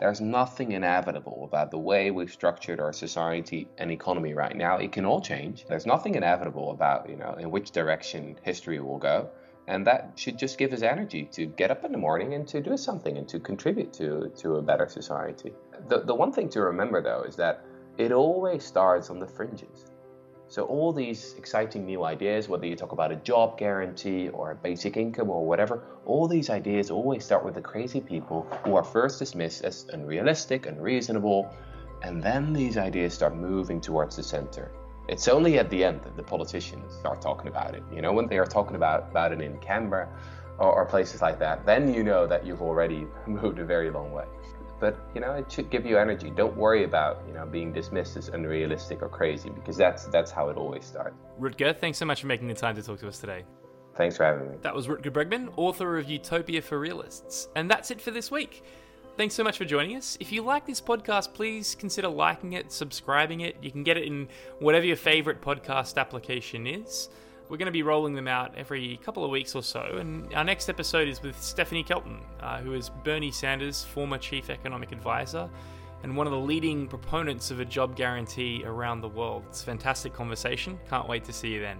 There's 0.00 0.20
nothing 0.20 0.72
inevitable 0.72 1.44
about 1.44 1.70
the 1.70 1.78
way 1.78 2.10
we've 2.10 2.32
structured 2.32 2.80
our 2.80 2.92
society 2.92 3.68
and 3.78 3.90
economy 3.92 4.34
right 4.34 4.56
now. 4.56 4.78
It 4.78 4.90
can 4.90 5.04
all 5.04 5.20
change. 5.20 5.64
There's 5.66 5.86
nothing 5.86 6.16
inevitable 6.16 6.72
about, 6.72 7.08
you 7.08 7.14
know, 7.14 7.34
in 7.34 7.52
which 7.52 7.70
direction 7.70 8.36
history 8.42 8.80
will 8.80 8.98
go. 8.98 9.30
And 9.68 9.86
that 9.86 10.14
should 10.16 10.38
just 10.38 10.58
give 10.58 10.72
us 10.72 10.82
energy 10.82 11.28
to 11.32 11.46
get 11.46 11.70
up 11.70 11.84
in 11.84 11.92
the 11.92 11.98
morning 11.98 12.34
and 12.34 12.48
to 12.48 12.60
do 12.60 12.76
something 12.76 13.16
and 13.16 13.28
to 13.28 13.38
contribute 13.38 13.92
to, 13.92 14.32
to 14.38 14.56
a 14.56 14.62
better 14.62 14.88
society. 14.88 15.52
The, 15.88 16.00
the 16.00 16.14
one 16.14 16.32
thing 16.32 16.48
to 16.48 16.62
remember, 16.62 17.00
though, 17.00 17.22
is 17.22 17.36
that 17.36 17.64
it 17.96 18.10
always 18.10 18.64
starts 18.64 19.08
on 19.08 19.20
the 19.20 19.28
fringes. 19.28 19.91
So, 20.52 20.64
all 20.64 20.92
these 20.92 21.34
exciting 21.38 21.86
new 21.86 22.04
ideas, 22.04 22.46
whether 22.46 22.66
you 22.66 22.76
talk 22.76 22.92
about 22.92 23.10
a 23.10 23.16
job 23.16 23.56
guarantee 23.56 24.28
or 24.28 24.50
a 24.50 24.54
basic 24.54 24.98
income 24.98 25.30
or 25.30 25.46
whatever, 25.46 25.82
all 26.04 26.28
these 26.28 26.50
ideas 26.50 26.90
always 26.90 27.24
start 27.24 27.42
with 27.42 27.54
the 27.54 27.62
crazy 27.62 28.02
people 28.02 28.42
who 28.62 28.76
are 28.76 28.84
first 28.84 29.18
dismissed 29.18 29.64
as 29.64 29.86
unrealistic, 29.94 30.66
unreasonable, 30.66 31.48
and 32.02 32.22
then 32.22 32.52
these 32.52 32.76
ideas 32.76 33.14
start 33.14 33.34
moving 33.34 33.80
towards 33.80 34.16
the 34.16 34.22
center. 34.22 34.70
It's 35.08 35.26
only 35.26 35.58
at 35.58 35.70
the 35.70 35.82
end 35.84 36.02
that 36.02 36.18
the 36.18 36.22
politicians 36.22 36.96
start 36.96 37.22
talking 37.22 37.48
about 37.48 37.74
it. 37.74 37.82
You 37.90 38.02
know, 38.02 38.12
when 38.12 38.26
they 38.26 38.36
are 38.36 38.44
talking 38.44 38.76
about, 38.76 39.08
about 39.08 39.32
it 39.32 39.40
in 39.40 39.56
Canberra 39.60 40.06
or, 40.58 40.70
or 40.70 40.84
places 40.84 41.22
like 41.22 41.38
that, 41.38 41.64
then 41.64 41.94
you 41.94 42.04
know 42.04 42.26
that 42.26 42.44
you've 42.44 42.60
already 42.60 43.06
moved 43.26 43.58
a 43.58 43.64
very 43.64 43.90
long 43.90 44.12
way. 44.12 44.26
But 44.82 44.98
you 45.14 45.20
know, 45.20 45.30
it 45.34 45.50
should 45.50 45.70
give 45.70 45.86
you 45.86 45.96
energy. 45.96 46.28
Don't 46.28 46.56
worry 46.56 46.82
about 46.82 47.22
you 47.28 47.34
know 47.34 47.46
being 47.46 47.72
dismissed 47.72 48.16
as 48.16 48.28
unrealistic 48.30 49.00
or 49.00 49.08
crazy 49.08 49.48
because 49.48 49.76
that's 49.76 50.06
that's 50.06 50.32
how 50.32 50.48
it 50.48 50.56
always 50.56 50.84
starts. 50.84 51.14
Rutger, 51.40 51.78
thanks 51.78 51.98
so 51.98 52.04
much 52.04 52.20
for 52.20 52.26
making 52.26 52.48
the 52.48 52.54
time 52.54 52.74
to 52.74 52.82
talk 52.82 52.98
to 52.98 53.06
us 53.06 53.20
today. 53.20 53.44
Thanks 53.94 54.16
for 54.16 54.24
having 54.24 54.50
me. 54.50 54.56
That 54.62 54.74
was 54.74 54.88
Rutger 54.88 55.12
Bregman, 55.12 55.52
author 55.56 55.98
of 55.98 56.10
Utopia 56.10 56.60
for 56.60 56.80
Realists. 56.80 57.46
And 57.54 57.70
that's 57.70 57.92
it 57.92 58.00
for 58.00 58.10
this 58.10 58.28
week. 58.28 58.64
Thanks 59.16 59.36
so 59.36 59.44
much 59.44 59.56
for 59.56 59.64
joining 59.64 59.96
us. 59.96 60.18
If 60.18 60.32
you 60.32 60.42
like 60.42 60.66
this 60.66 60.80
podcast, 60.80 61.32
please 61.32 61.76
consider 61.76 62.08
liking 62.08 62.54
it, 62.54 62.72
subscribing 62.72 63.42
it. 63.42 63.58
You 63.62 63.70
can 63.70 63.84
get 63.84 63.96
it 63.96 64.04
in 64.04 64.26
whatever 64.58 64.84
your 64.84 64.96
favorite 64.96 65.40
podcast 65.40 65.96
application 65.96 66.66
is. 66.66 67.08
We're 67.52 67.58
going 67.58 67.66
to 67.66 67.70
be 67.70 67.82
rolling 67.82 68.14
them 68.14 68.28
out 68.28 68.54
every 68.56 68.98
couple 69.04 69.26
of 69.26 69.30
weeks 69.30 69.54
or 69.54 69.62
so. 69.62 69.98
And 69.98 70.32
our 70.32 70.42
next 70.42 70.70
episode 70.70 71.06
is 71.06 71.20
with 71.20 71.38
Stephanie 71.38 71.82
Kelton, 71.82 72.22
uh, 72.40 72.62
who 72.62 72.72
is 72.72 72.88
Bernie 73.04 73.30
Sanders' 73.30 73.84
former 73.84 74.16
chief 74.16 74.48
economic 74.48 74.90
advisor 74.90 75.50
and 76.02 76.16
one 76.16 76.26
of 76.26 76.32
the 76.32 76.38
leading 76.38 76.88
proponents 76.88 77.50
of 77.50 77.60
a 77.60 77.64
job 77.66 77.94
guarantee 77.94 78.62
around 78.64 79.02
the 79.02 79.08
world. 79.08 79.44
It's 79.50 79.60
a 79.60 79.66
fantastic 79.66 80.14
conversation. 80.14 80.80
Can't 80.88 81.06
wait 81.06 81.24
to 81.24 81.32
see 81.34 81.48
you 81.48 81.60
then. 81.60 81.76